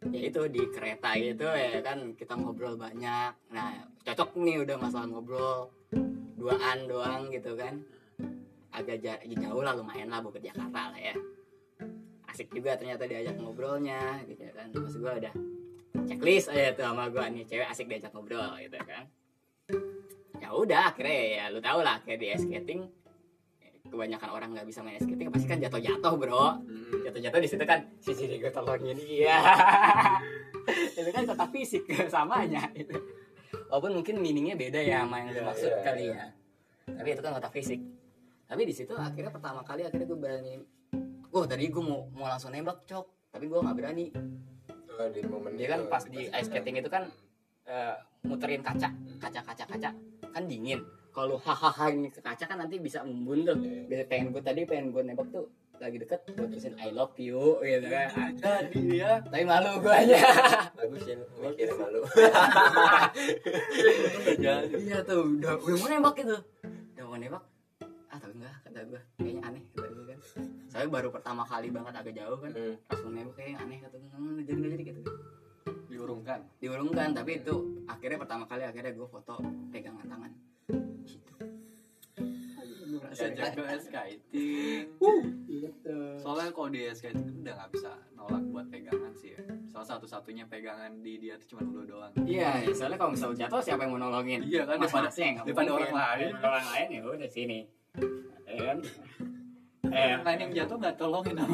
[0.07, 2.15] itu di kereta gitu ya kan.
[2.15, 3.31] Kita ngobrol banyak.
[3.51, 5.67] Nah cocok nih udah masalah ngobrol.
[6.39, 7.83] Duaan doang gitu kan.
[8.71, 11.11] Agak ja- jauh lah lumayan lah buat Jakarta lah ya
[12.31, 14.71] asik juga ternyata diajak ngobrolnya gitu kan.
[14.71, 15.33] Terus gue udah
[16.07, 19.03] checklist aja tuh sama gue nih cewek asik diajak ngobrol gitu kan.
[20.39, 22.87] Ya udah akhirnya ya lu tau lah kayak di ice skating
[23.91, 26.63] kebanyakan orang nggak bisa main ice skating pasti kan jatuh-jatuh bro.
[27.03, 29.37] Jatuh-jatuh di situ kan si sini gue tolongin iya
[30.99, 32.71] itu kan kontak fisik samanya.
[32.71, 32.95] Itu
[33.67, 36.15] walaupun mungkin meaningnya beda ya sama yang dimaksud iya, kali iya.
[36.87, 36.95] ya.
[36.95, 37.79] Tapi itu kan kontak fisik.
[38.47, 40.53] Tapi di situ akhirnya pertama kali akhirnya gue berani
[41.31, 43.05] oh tadi gue mau mau langsung nembak cok.
[43.31, 44.05] Tapi gue nggak berani.
[44.91, 47.07] Oh, di momen dia kan pas di ice skating itu kan
[47.65, 47.95] eh,
[48.27, 49.89] muterin kaca kaca kaca kaca.
[50.31, 50.83] Kan dingin.
[51.11, 53.83] Kalau hahaha ini ke kaca kan nanti bisa embun tuh Iya.
[53.87, 55.47] Biasa pengen gue tadi pengen gue nembak tuh
[55.81, 58.07] lagi deket gue tulisin I love you gitu kan.
[58.13, 59.19] Ada dia.
[59.25, 60.19] Tapi malu gue aja.
[60.77, 61.99] Bagus ya mikirnya malu.
[64.81, 66.37] Iya tuh udah udah mau nembak gitu.
[66.95, 67.43] Udah mau nembak?
[68.11, 70.19] Ah tapi enggak kata gue kayaknya aneh kata gue kan
[70.71, 72.51] saya baru pertama kali banget agak jauh kan.
[72.55, 72.75] Hmm.
[72.87, 75.01] langsung nembak kayaknya aneh kata gue "Hmm, jadi nggak jadi gitu.
[75.91, 76.39] Diurungkan.
[76.63, 77.55] Diurungkan tapi itu
[77.91, 79.35] akhirnya pertama kali akhirnya gue foto
[79.67, 80.31] pegangan tangan.
[81.03, 81.31] Gitu
[83.11, 84.83] diajak ke skating
[85.47, 85.97] gitu.
[86.19, 89.43] Soalnya kalau di skating itu udah nggak bisa nolak buat pegangan sih ya.
[89.67, 92.11] Salah satu satunya pegangan di dia tuh cuma lu doang.
[92.23, 94.39] Iya soalnya kalau misalnya jatuh siapa yang mau nolongin?
[94.47, 95.75] Iya kan Mas daripada mungkin.
[95.75, 96.31] orang lain.
[96.31, 97.59] Daripada orang lain ya udah sini.
[98.47, 98.77] Ya kan
[99.89, 101.35] eh orang lain yang jatuh nggak tolongin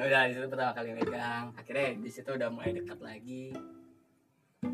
[0.00, 1.52] udah di situ pertama kali megang.
[1.54, 3.54] Akhirnya di situ udah mulai dekat lagi.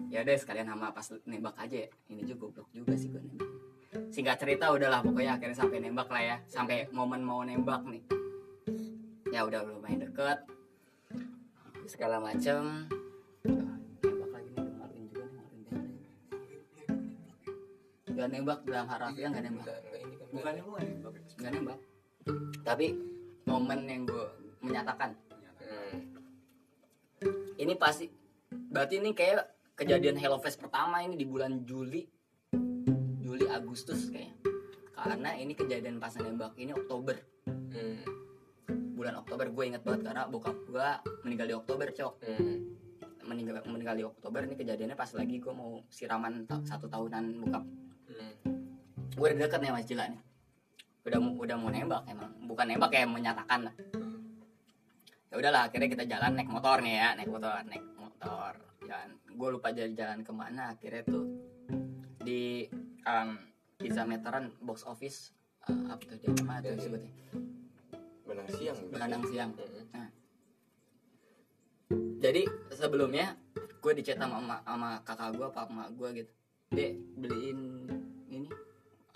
[0.08, 1.84] Ya udah sekalian sama pas nembak aja.
[1.84, 1.88] Ya.
[2.08, 3.50] ini juga goblok juga sih gue nembak.
[4.14, 6.36] Singkat cerita udahlah pokoknya akhirnya sampai nembak lah ya.
[6.46, 8.02] Sampai momen mau nembak nih.
[9.34, 10.46] Ya udah lumayan deket.
[11.86, 12.86] Segala macem
[18.16, 19.68] gak nembak dalam harafiah gak nembak.
[19.68, 21.12] Enggak, enggak ini kan bukannya lu yang nembak.
[21.12, 21.22] Ya?
[21.36, 21.78] gak nembak.
[22.64, 22.86] Tapi
[23.44, 24.26] momen yang gue
[24.64, 25.10] menyatakan.
[25.66, 25.96] Hmm.
[27.58, 28.06] ini pasti
[28.48, 32.08] berarti ini kayak kejadian Hello Fest pertama ini di bulan Juli.
[33.20, 34.32] Juli Agustus kayaknya.
[34.96, 37.20] Karena ini kejadian pas nembak ini Oktober.
[37.46, 38.00] Hmm.
[38.96, 40.88] bulan Oktober gue inget banget karena bokap gue
[41.28, 42.14] meninggal di Oktober cok.
[42.24, 42.58] Hmm.
[43.26, 47.66] meninggal meninggal di Oktober ini kejadiannya pas lagi gue mau siraman ta- satu tahunan bokap
[48.16, 48.34] Hmm.
[49.16, 50.22] gue udah deket nih sama Cila nih
[51.06, 53.74] udah mau udah mau nembak emang bukan nembak kayak menyatakan lah
[55.30, 58.52] ya udahlah akhirnya kita jalan naik motor nih ya naik motor naik motor
[58.82, 61.24] jalan gue lupa jadi jalan ke mana akhirnya tuh
[62.26, 62.66] di
[63.06, 63.38] um,
[63.78, 65.30] pizza meteran box office
[65.70, 67.12] uh, apa tuh dia mana tuh disebutnya
[68.26, 68.78] Benang siang.
[68.90, 69.50] Benang siang.
[69.94, 70.10] Hmm.
[72.18, 72.42] jadi
[72.74, 73.38] sebelumnya
[73.78, 76.32] gue dicetak sama, sama, kakak gue apa emak gue gitu
[76.74, 77.60] dek beliin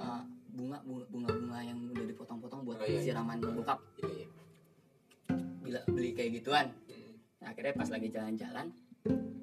[0.00, 3.02] uh, bunga bunga bunga yang udah dipotong-potong buat Oh, iya, iya.
[3.12, 3.78] siraman bokap.
[4.02, 4.26] Iya, iya.
[5.60, 6.66] bila beli kayak gituan.
[6.90, 7.14] Hmm.
[7.38, 8.66] nah, akhirnya pas lagi jalan-jalan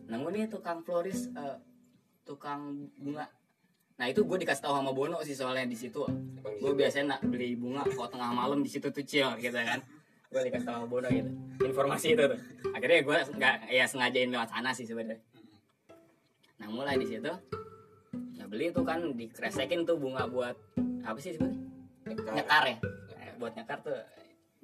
[0.08, 1.60] nemu nih tukang floris uh,
[2.24, 3.28] tukang bunga.
[3.98, 6.04] Nah itu gue dikasih tahu sama Bono sih soalnya di situ.
[6.60, 9.80] Gue biasanya nak beli bunga kalau tengah malam di situ tuh chill gitu kan.
[10.32, 11.32] Gue dikasih tahu sama Bono gitu.
[11.64, 12.40] Informasi itu tuh.
[12.72, 15.20] Akhirnya gue nggak ya sengajain lewat sana sih sebenarnya.
[16.60, 17.32] Nah mulai di situ
[18.48, 20.56] beli tuh kan dikresekin tuh bunga buat
[21.04, 21.68] apa sih sebetulnya
[22.08, 22.32] Nyekar.
[22.34, 22.78] nyekar ya?
[23.20, 24.00] Eh, buat nyekar tuh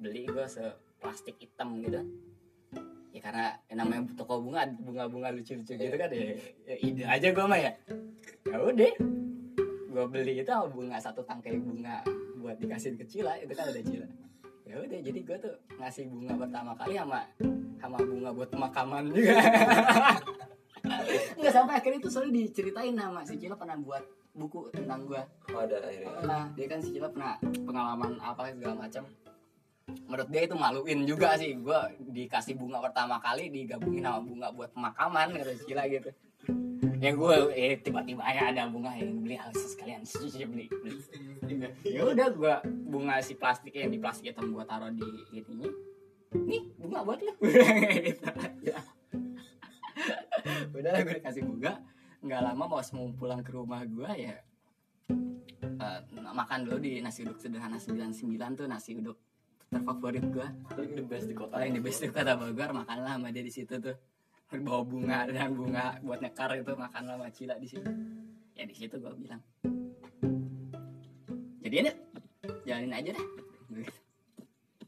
[0.00, 2.00] beli gue seplastik hitam gitu.
[3.14, 6.34] Ya karena yang namanya toko bunga bunga-bunga lucu-lucu gitu kan ya,
[6.66, 7.72] ya ide aja gue mah ya.
[8.48, 8.92] Ya udah.
[9.94, 12.00] Gue beli itu sama bunga satu tangkai bunga
[12.40, 14.08] buat dikasih ke Cila itu kan ada Cila.
[14.64, 17.20] Ya udah jadi gue tuh ngasih bunga pertama kali sama
[17.78, 19.36] sama bunga buat pemakaman juga
[21.38, 24.02] nggak sampai akhirnya itu soalnya diceritain sama si Cila pernah buat
[24.34, 25.22] buku tentang gue
[25.54, 26.26] Oh, ada akhirnya.
[26.26, 29.06] Nah, dia kan si Cila pernah pengalaman apa segala macam.
[30.08, 31.54] Menurut dia itu maluin juga sih.
[31.60, 36.10] Gua dikasih bunga pertama kali digabungin sama bunga buat pemakaman kata si Cila gitu.
[36.98, 40.66] Ya gue eh tiba-tiba ya ada bunga yang beli harus sekalian sih beli.
[40.72, 41.68] beli.
[41.84, 45.04] Ya udah gua bunga si plastik yang di plastik hitam gua taruh di
[45.36, 45.68] ininya.
[46.34, 47.32] Nih bunga buat lu.
[48.08, 48.76] gitu aja.
[50.76, 51.80] Udah gue dikasih bunga.
[52.24, 54.40] Nggak lama mau mau pulang ke rumah gua ya
[55.84, 58.16] eh, makan dulu di nasi uduk sederhana 99
[58.56, 59.18] tuh nasi uduk
[59.68, 60.48] terfavorit gua.
[60.72, 61.52] Paling the best di kota.
[61.60, 63.96] paling di best di kota Bogor makan lah sama dia di situ tuh.
[64.54, 67.90] Bawa bunga dan bunga buat nyekar itu makan lah sama Cila di situ.
[68.54, 69.42] Ya di situ gua bilang.
[71.64, 71.92] Jadi ini
[72.64, 73.26] jalanin aja deh.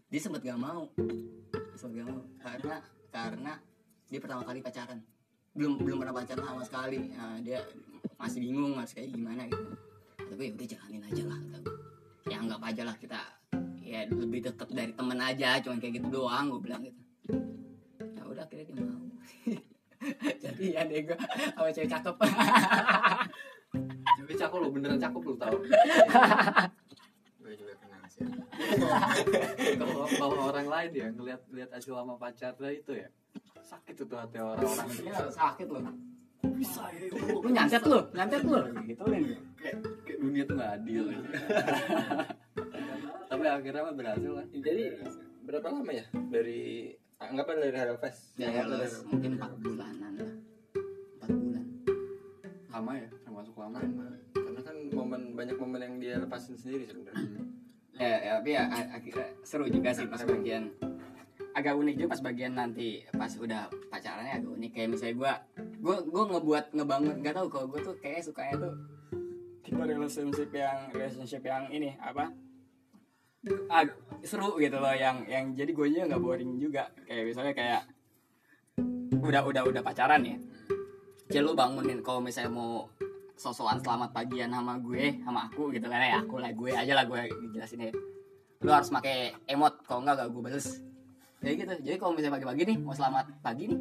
[0.06, 0.86] Dia sempet gak mau.
[1.74, 2.22] Sempet gak mau.
[2.38, 2.76] Karena
[3.10, 3.52] karena
[4.06, 5.02] dia pertama kali pacaran
[5.56, 7.10] belum belum pernah pacaran sama sekali.
[7.16, 7.64] Nah, dia
[8.20, 9.64] masih bingung harus kayak gimana gitu.
[10.20, 11.76] Kata gue ya udah jalanin aja lah kata gue
[12.26, 13.20] ya anggap aja lah kita
[13.86, 17.00] ya lebih deket dari temen aja cuman kayak gitu doang gue bilang gitu.
[18.00, 19.04] Ya udah akhirnya dia mau.
[20.44, 21.18] Jadi ya deh gue
[21.56, 22.16] sama cewek cakep.
[24.06, 25.56] Tapi cakep lo beneran cakep lo tau.
[27.40, 28.26] Gue juga kenal sih.
[30.20, 33.08] Kalau orang lain ya ngelihat lihat Acil sama pacarnya itu ya
[33.66, 34.86] sakit itu hati orang-orang.
[35.02, 35.82] ya sakit loh
[36.54, 37.10] Bisa ya.
[37.10, 39.22] lu nyantet lu nyantet lu gitu kan
[39.56, 41.04] Kayak, kayak dunia tuh gak adil.
[43.30, 44.46] Tapi akhirnya mah berhasil kan.
[44.54, 44.82] Jadi
[45.42, 48.38] berapa lama ya dari anggapan dari Hello Fest?
[48.38, 48.62] ya, ya
[49.04, 50.32] mungkin empat bulanan lah
[51.18, 51.64] empat bulan
[52.68, 53.78] Lama ya, termasuk lama.
[53.80, 54.06] Lama.
[54.30, 57.42] Karena kan momen banyak momen yang dia lepasin sendiri sebenarnya.
[57.96, 58.62] ya, ya tapi ya
[58.92, 60.68] akhirnya seru juga sih pas bagian
[61.56, 64.70] agak unik juga pas bagian nanti pas udah pacarannya agak unik.
[64.76, 65.32] Kayak misalnya gua
[65.80, 68.74] gua gua ngebuat ngebangun nggak tahu kalau gua tuh kayak sukanya tuh
[69.64, 72.28] tipe relationship yang relationship yang ini apa?
[73.72, 73.88] Ah,
[74.20, 76.90] seru gitu loh yang yang jadi gue nya nggak boring juga.
[77.06, 77.82] Kayak misalnya kayak
[79.16, 80.36] udah udah udah pacaran ya.
[81.30, 82.86] Cil lu bangunin kalau misalnya mau
[83.34, 86.22] sosokan selamat pagian sama gue sama aku gitu kan ya.
[86.22, 87.22] Aku lah gue aja lah gue
[87.54, 87.92] jelasin ya.
[88.62, 90.66] Lu harus pakai emot kalau enggak gak gue bales
[91.46, 91.74] kayak gitu.
[91.86, 93.78] Jadi kalau misalnya pagi-pagi nih mau selamat pagi nih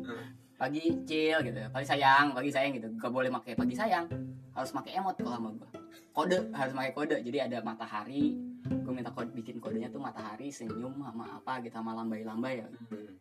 [0.55, 1.59] pagi cil gitu.
[1.73, 2.87] Pagi sayang pagi sayang gitu.
[3.01, 4.05] Gak boleh pakai pagi sayang.
[4.53, 5.69] Harus pakai emot kalau sama gue
[6.13, 7.17] kode harus pakai kode.
[7.25, 11.97] Jadi ada matahari gue minta kode bikin kodenya tuh matahari senyum sama apa gitu sama
[11.97, 12.67] lambai-lambai ya.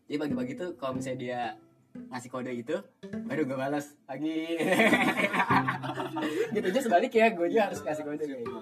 [0.05, 1.41] Jadi pagi-pagi tuh kalau misalnya dia
[1.95, 2.77] ngasih kode itu
[3.25, 4.45] baru gue balas pagi.
[6.55, 6.71] Gitu.
[6.71, 8.23] Aja sebalik ya gue juga harus kasih kode.
[8.23, 8.59] Kayak gitu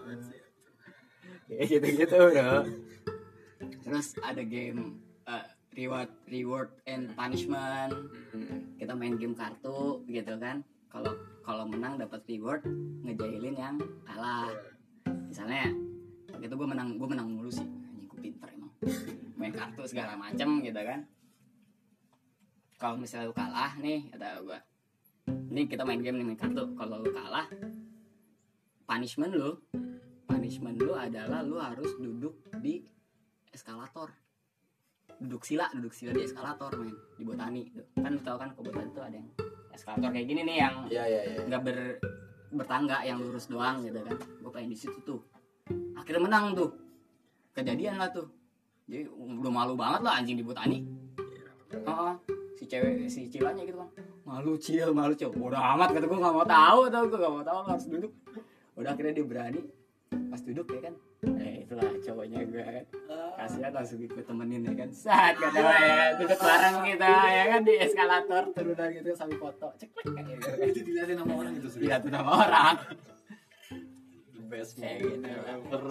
[1.53, 2.65] kayak gitu gitu bro.
[3.85, 4.97] Terus ada game
[5.29, 5.45] uh,
[5.77, 7.93] reward reward and punishment.
[8.77, 10.61] Kita main game kartu gitu kan.
[10.93, 11.13] Kalau
[11.43, 12.63] kalau menang dapat reward
[13.05, 14.53] ngejailin yang kalah.
[15.29, 15.73] Misalnya
[16.29, 17.65] waktu itu gue menang gue menang mulu sih.
[17.65, 18.73] Anjing gue pinter emang.
[19.41, 21.01] Main kartu segala macem gitu kan.
[22.77, 24.59] Kalau misalnya lu kalah nih kata gue
[25.53, 26.65] ini kita main game nih main kartu.
[26.77, 27.47] Kalau lu kalah
[28.85, 29.57] punishment lu
[30.29, 32.83] punishment lu adalah lu harus duduk di
[33.53, 34.22] eskalator
[35.21, 36.95] duduk sila duduk sila di eskalator men.
[37.19, 37.87] Di botani tuh.
[37.99, 39.29] Kan tau kan ke botani tuh ada yang
[39.75, 41.41] eskalator kayak gini nih yang iya iya iya.
[41.49, 41.79] nggak ber
[42.53, 44.17] bertangga yang lurus doang gitu kan.
[44.17, 45.21] Gue pengen di situ tuh.
[45.97, 46.71] Akhirnya menang tuh.
[47.53, 48.29] Kejadian lah tuh.
[48.89, 50.85] Jadi udah malu banget lah anjing di botani.
[51.73, 52.13] Heeh.
[52.53, 53.91] si cewek si cilanya gitu kan
[54.23, 55.35] malu cil malu cil.
[55.35, 58.13] Udah amat kata gue nggak mau tahu tau gue nggak mau tahu harus duduk.
[58.79, 59.63] Udah akhirnya dia berani.
[60.31, 62.85] Pas duduk ya kan eh itulah cowoknya gue kan
[63.39, 64.91] kasihan langsung ikut temenin ya kan?
[64.91, 65.63] Saat gue ya.
[65.63, 67.61] Kan duduk bareng kita ya kan?
[67.63, 69.69] Di eskalator turunan gitu sambil foto.
[69.79, 70.49] Ceklek kayak gitu.
[70.51, 72.75] Kan itu dilihatin sama orang gitu serius lihat nama orang.
[74.35, 75.85] The best kayak gitu ever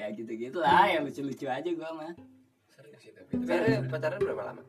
[0.00, 0.06] ya.
[0.16, 2.12] Gitu gitulah yang lucu-lucu aja gue mah.
[2.72, 3.32] Serius sih tapi
[3.92, 4.62] pacaran berapa lama?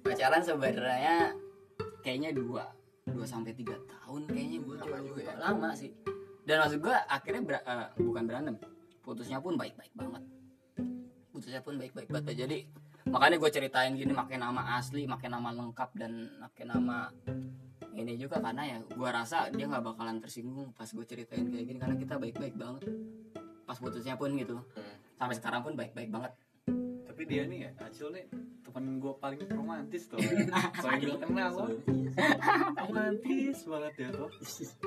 [0.00, 1.16] Pacaran sebenarnya
[2.00, 2.72] kayaknya dua
[3.04, 5.34] dua sampai tiga tahun kayaknya gue Lama juga ya.
[5.36, 5.92] lama sih.
[6.44, 8.56] Dan maksud gue akhirnya ber- eh, bukan berantem
[9.04, 10.22] putusnya pun baik-baik banget.
[11.28, 12.34] Putusnya pun baik-baik banget.
[12.34, 12.58] Jadi
[13.04, 17.12] makanya gue ceritain gini makin nama asli makin nama lengkap dan makin nama
[17.92, 18.40] ini juga.
[18.40, 21.78] Karena ya gue rasa dia nggak bakalan tersinggung pas gue ceritain kayak gini.
[21.78, 22.88] Karena kita baik-baik banget.
[23.68, 24.56] Pas putusnya pun gitu.
[24.56, 24.96] Hmm.
[25.14, 26.34] sampai sekarang pun baik-baik banget
[27.14, 28.26] tapi dia nih ya Acil nih
[28.66, 30.18] temen gue paling romantis tuh
[30.82, 31.70] paling gue kenal loh
[32.74, 34.26] romantis banget dia tuh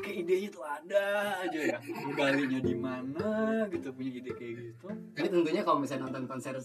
[0.04, 1.06] kayak idenya tuh ada
[1.48, 1.80] aja ya
[2.20, 6.60] galinya di mana gitu punya ide kayak gitu Tapi tentunya kalau misalnya nonton konser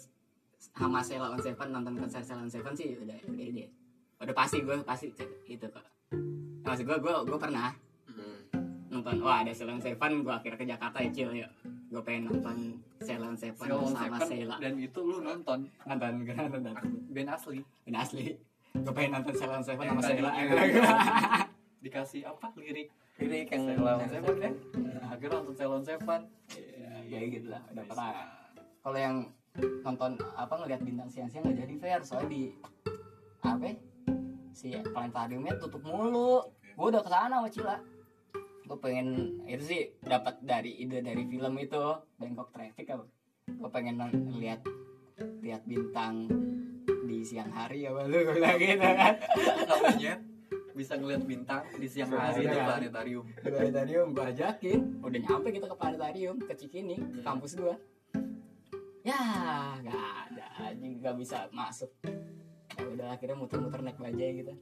[0.58, 3.70] sama Sheila on Seven nonton konser Sheila on Seven sih udah udah ide.
[4.22, 5.10] Udah pasti gue pasti
[5.50, 5.86] itu kok.
[6.62, 7.74] Maksud gue gue gue pernah.
[8.92, 11.48] Nonton wah ada Sheila on Seven gue akhirnya ke Jakarta ya cil ya.
[11.88, 12.56] Gue pengen nonton
[13.00, 14.56] Sheila on Seven sama Sheila.
[14.60, 16.74] dan itu lu nonton Nonton gue nonton.
[17.08, 18.36] band asli Ini asli.
[18.76, 20.30] Gue pengen nonton Sheila on Seven sama Sheila.
[21.82, 24.54] dikasih apa lirik Lirik yang Sheila on Seven kan
[25.08, 26.20] akhirnya nonton Sheila on Seven
[27.08, 27.60] Ya gitu lah.
[27.72, 28.08] Udah pernah.
[28.80, 29.16] Kalau yang
[29.84, 32.42] nonton apa ngeliat bintang siang-siang nggak jadi fair soalnya di
[33.44, 33.74] apa ya,
[34.56, 36.40] si planetariumnya tutup mulu
[36.72, 37.76] gue udah ke sana sama Cila
[38.62, 39.08] gue pengen
[39.44, 41.82] itu sih dapat dari ide dari film itu
[42.16, 43.04] Bangkok Traffic apa?
[43.48, 43.96] Gue pengen
[44.38, 44.62] lihat
[45.42, 46.30] lihat bintang
[47.02, 49.14] di siang hari ya lu gue bilang gitu kan.
[49.68, 50.14] Namanya
[50.72, 52.64] bisa ngeliat bintang di siang hari di Iya.
[52.64, 53.26] planetarium.
[53.28, 54.80] Di planetarium gue ajakin.
[55.04, 57.76] Udah nyampe kita ke planetarium ke Cikini ke kampus gua.
[59.02, 59.18] Ya
[59.82, 59.98] nggak
[60.30, 61.90] ada anjing nggak bisa masuk.
[62.72, 64.54] Ya udah akhirnya muter-muter naik bajai gitu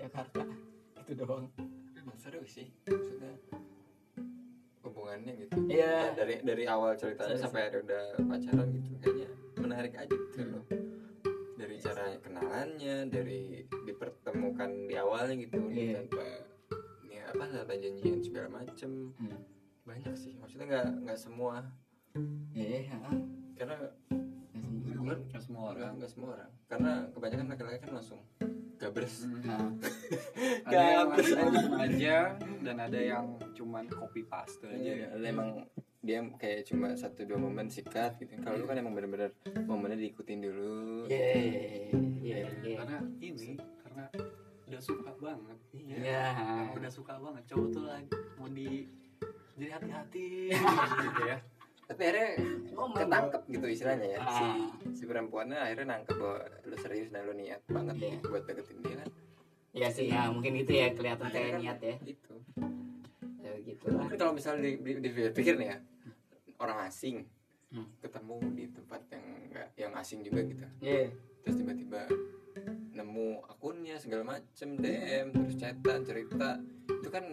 [0.00, 0.48] Jakarta
[0.96, 1.50] itu doang
[2.22, 3.34] seru sih maksudnya
[4.82, 5.94] hubungannya gitu Iya.
[6.04, 10.40] Nah, dari dari awal ceritanya Seru, sampai akhirnya udah pacaran gitu kayaknya menarik aja gitu
[10.44, 10.64] loh
[11.54, 13.42] dari cara kenalannya dari
[13.80, 15.98] dipertemukan di awalnya gitu Iya.
[16.00, 16.24] tanpa
[17.02, 19.38] ini apa tanpa janjian segala macem Hmm.
[19.82, 21.66] banyak sih maksudnya nggak nggak semua
[22.52, 23.10] iya ha.
[23.54, 23.76] karena
[25.02, 25.74] Nggak semua.
[25.74, 28.20] orang nggak semua orang karena kebanyakan laki-laki kan langsung
[28.82, 29.22] gabres.
[29.46, 29.70] Nah,
[30.66, 31.30] ada yang Gabres.
[31.38, 32.16] langsung aja
[32.66, 33.24] dan ada yang
[33.54, 35.06] cuman copy paste aja.
[35.06, 35.62] Ya emang
[36.02, 38.34] dia kayak cuma satu dua momen sikat gitu.
[38.42, 39.30] Kalau lu kan emang bener-bener
[39.70, 41.06] momennya diikutin dulu.
[41.06, 43.54] iya iya iya karena ini
[43.86, 44.04] karena
[44.66, 45.58] udah suka banget.
[45.78, 46.22] Iya.
[46.34, 47.42] Karena udah suka banget.
[47.54, 48.90] Cowok tuh lagi mau di
[49.54, 50.50] jadi hati-hati.
[51.06, 51.38] Gitu ya
[51.92, 52.28] Tapi akhirnya
[52.72, 54.18] ketangkep gitu istilahnya ya.
[54.24, 54.56] Si Ah.
[54.90, 58.08] si perempuannya akhirnya nangkep bahwa lu serius dan lu niat banget Iya.
[58.14, 59.08] gitu buat deketin dia kan.
[59.72, 62.34] Iya sih ya mungkin itu ya kelihatan kayak kan niat ya Itu.
[63.38, 65.78] ya gitu lah Tapi kalau misalnya di, di, di- pikir nih ya
[66.58, 67.24] orang asing
[67.68, 67.88] Hmm.
[67.98, 70.60] ketemu di tempat yang enggak yang asing juga gitu.
[70.78, 71.08] iya
[71.40, 72.04] Terus tiba-tiba
[72.92, 77.24] nemu akunnya segala macem DM terus chatan cerita itu kan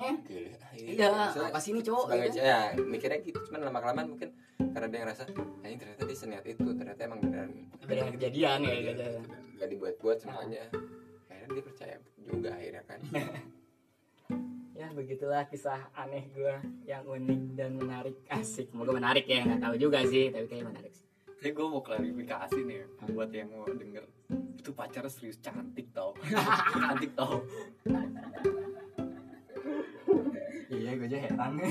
[0.00, 2.40] Eh, gila, iya Maksudnya- apa sih ini cowok sebagai ya kan?
[2.40, 4.28] ya mikirnya gitu cuman lama kelamaan mungkin
[4.58, 7.50] karena dia ngerasa "Ah, ini ternyata dia seniat itu ternyata emang beneran.
[7.82, 9.04] Benar kejadian ya Iya, gitu.
[9.54, 10.64] nggak dibuat-buat semuanya.
[11.26, 13.00] Akhirnya dia percaya juga akhirnya kan.
[14.72, 16.54] Ya begitulah kisah aneh gue
[16.86, 18.16] yang unik dan menarik.
[18.26, 21.04] Asik semoga menarik ya nggak tahu juga sih tapi kayak menarik sih.
[21.36, 24.08] Jadi gue mau klarifikasi nih ya, buat yang mau denger.
[24.56, 26.16] Itu pacar serius cantik tau.
[26.72, 27.44] Cantik tau
[30.70, 31.52] iya gue aja heran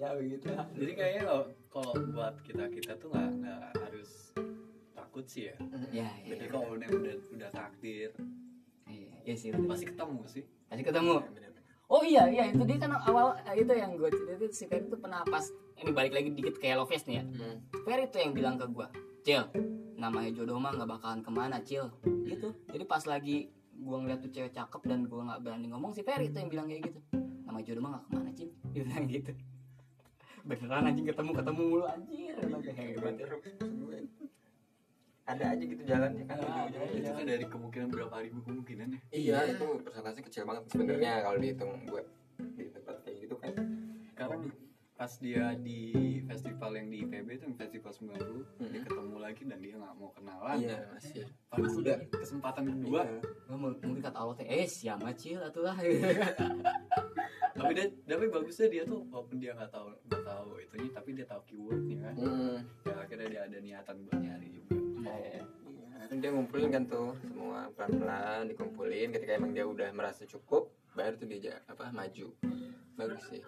[0.00, 1.42] ya begitu lah jadi kayaknya kalau
[1.72, 4.10] kalau buat kita kita tuh nggak nggak harus
[4.92, 5.56] takut sih ya
[5.88, 8.12] ya jadi iya kalau udah udah udah takdir
[8.92, 9.72] iya iya sih bener.
[9.72, 11.16] pasti ketemu sih pasti ketemu.
[11.86, 14.98] Oh iya iya itu dia kan awal itu yang gue cerita itu si Ferry itu
[14.98, 15.46] pernah pas
[15.78, 17.24] ini balik lagi dikit ke Hello Face nih ya.
[17.24, 17.62] Hmm.
[17.86, 18.88] Ferry itu yang bilang ke gue,
[19.22, 19.46] Cil,
[19.94, 21.86] namanya jodoh mah nggak bakalan ke mana, Cil.
[22.26, 22.50] Gitu.
[22.74, 26.32] Jadi pas lagi gue ngeliat tuh cewek cakep dan gue nggak berani ngomong si Ferry
[26.32, 26.98] itu yang bilang kayak gitu.
[27.44, 29.32] Namanya maju mah nggak ke mana cim dia bilang gitu.
[30.46, 32.34] Beneran anjing ketemu ketemu mulu anjir.
[32.38, 33.26] Bilang kayak hebat ya.
[33.66, 33.98] Gue,
[35.26, 36.36] ada aja gitu jalannya kan?
[36.38, 37.02] Ada, ujung-ujungnya.
[37.02, 39.00] itu kan dari kemungkinan berapa ribu kemungkinan ya?
[39.10, 42.06] Iya itu persentasenya kecil banget sebenarnya kalau dihitung buat
[42.54, 42.96] di tempat
[44.96, 45.92] pas dia di
[46.24, 48.16] festival yang di IPB itu festival 90
[48.58, 48.84] dia Mhm.
[48.86, 50.56] ketemu lagi dan dia nggak mau kenalan.
[50.56, 51.24] Iya masih.
[51.46, 53.00] Padahal udah kesempatan kedua.
[53.02, 53.20] Iya.
[53.46, 55.38] Nggak, mung- mungkin kata Allah teh eh siapa cil?
[55.38, 55.76] Atuh lah.
[57.56, 61.24] Tapi dia tapi bagusnya dia tuh walaupun dia nggak tahu nggak tahu itunya tapi dia
[61.24, 62.14] tahu keywordnya kan.
[62.14, 62.56] Hmm.
[62.84, 64.76] ya akhirnya dia ada niatan buat nyari juga.
[65.02, 65.40] Iya.
[66.06, 69.08] Iya, dia ngumpulin kan tuh semua pelan-pelan dikumpulin.
[69.10, 72.28] Ketika emang dia udah merasa cukup baru tuh dia apa maju.
[72.94, 73.40] Bagus sih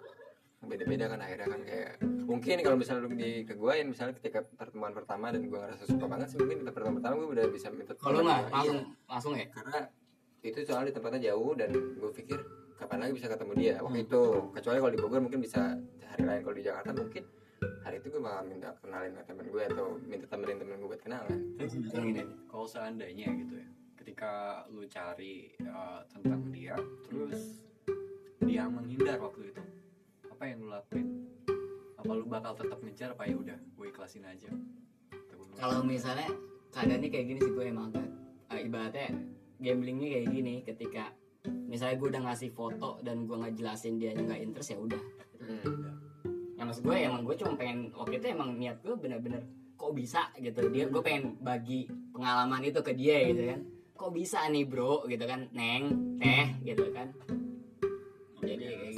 [0.61, 1.91] beda-beda kan akhirnya kan kayak
[2.27, 5.87] mungkin kalau misalnya lu di ke gua yang misalnya ketika pertemuan pertama dan gua ngerasa
[5.87, 8.45] suka banget sih mungkin di pertemuan pertama gua udah bisa minta kalau dia.
[8.51, 9.79] langsung Iya, langsung ya karena
[10.39, 12.39] itu soalnya di tempatnya jauh dan gue pikir
[12.79, 14.05] kapan lagi bisa ketemu dia waktu Hmm.
[14.07, 14.21] itu
[14.55, 15.61] kecuali kalau di Bogor mungkin bisa
[16.05, 17.23] hari lain kalau di Jakarta mungkin
[17.83, 21.01] hari itu gue bakal minta kenalin ke temen gue atau minta temenin temen gue buat
[21.03, 23.67] kenalan Terus gini, kalau seandainya gitu ya,
[23.99, 24.31] ketika
[24.71, 27.67] lu cari uh, tentang dia, terus
[28.39, 29.61] dia menghindar waktu itu,
[30.39, 31.07] apa yang lu lakuin?
[31.99, 34.47] Apa lu bakal tetap ngejar apa ya udah, gue ikhlasin aja?
[35.59, 36.31] kalau misalnya
[36.71, 38.07] keadaannya kayak gini sih gue emang agak
[38.55, 39.07] eh, ibaratnya
[39.59, 41.11] gamblingnya kayak gini ketika
[41.67, 45.03] misalnya gue udah ngasih foto dan gue nggak jelasin dia nggak interest ya udah.
[45.43, 45.99] Hmm.
[46.55, 49.43] yang maksud gue emang gue cuma pengen waktu itu emang niat gue bener-bener
[49.75, 50.71] kok bisa gitu?
[50.71, 53.59] Dia gue pengen bagi pengalaman itu ke dia gitu kan.
[53.99, 55.03] Kok bisa nih bro?
[55.07, 55.47] Gitu kan.
[55.51, 57.11] Neng teh gitu kan.
[58.43, 58.88] Jadi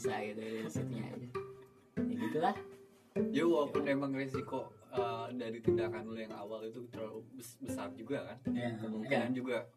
[0.00, 1.28] bisa gitu dari situnya aja.
[2.00, 2.56] Ya gitulah.
[3.28, 8.24] Ya walaupun emang resiko uh, dari tindakan lu yang awal itu terlalu bes- besar juga
[8.24, 9.68] kan, ya kemungkinan juga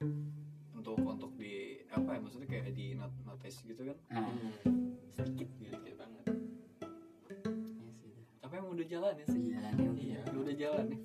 [0.72, 3.98] untuk untuk di apa ya maksudnya kayak di not notice gitu kan.
[4.10, 4.96] Nah, Hmm.
[5.12, 5.76] sedikit gitu.
[5.76, 6.24] Sedikit banget.
[6.24, 9.44] Ya sudah tapi emang udah jalan ya sih?
[9.52, 11.00] Jalanin iya udah jalan ya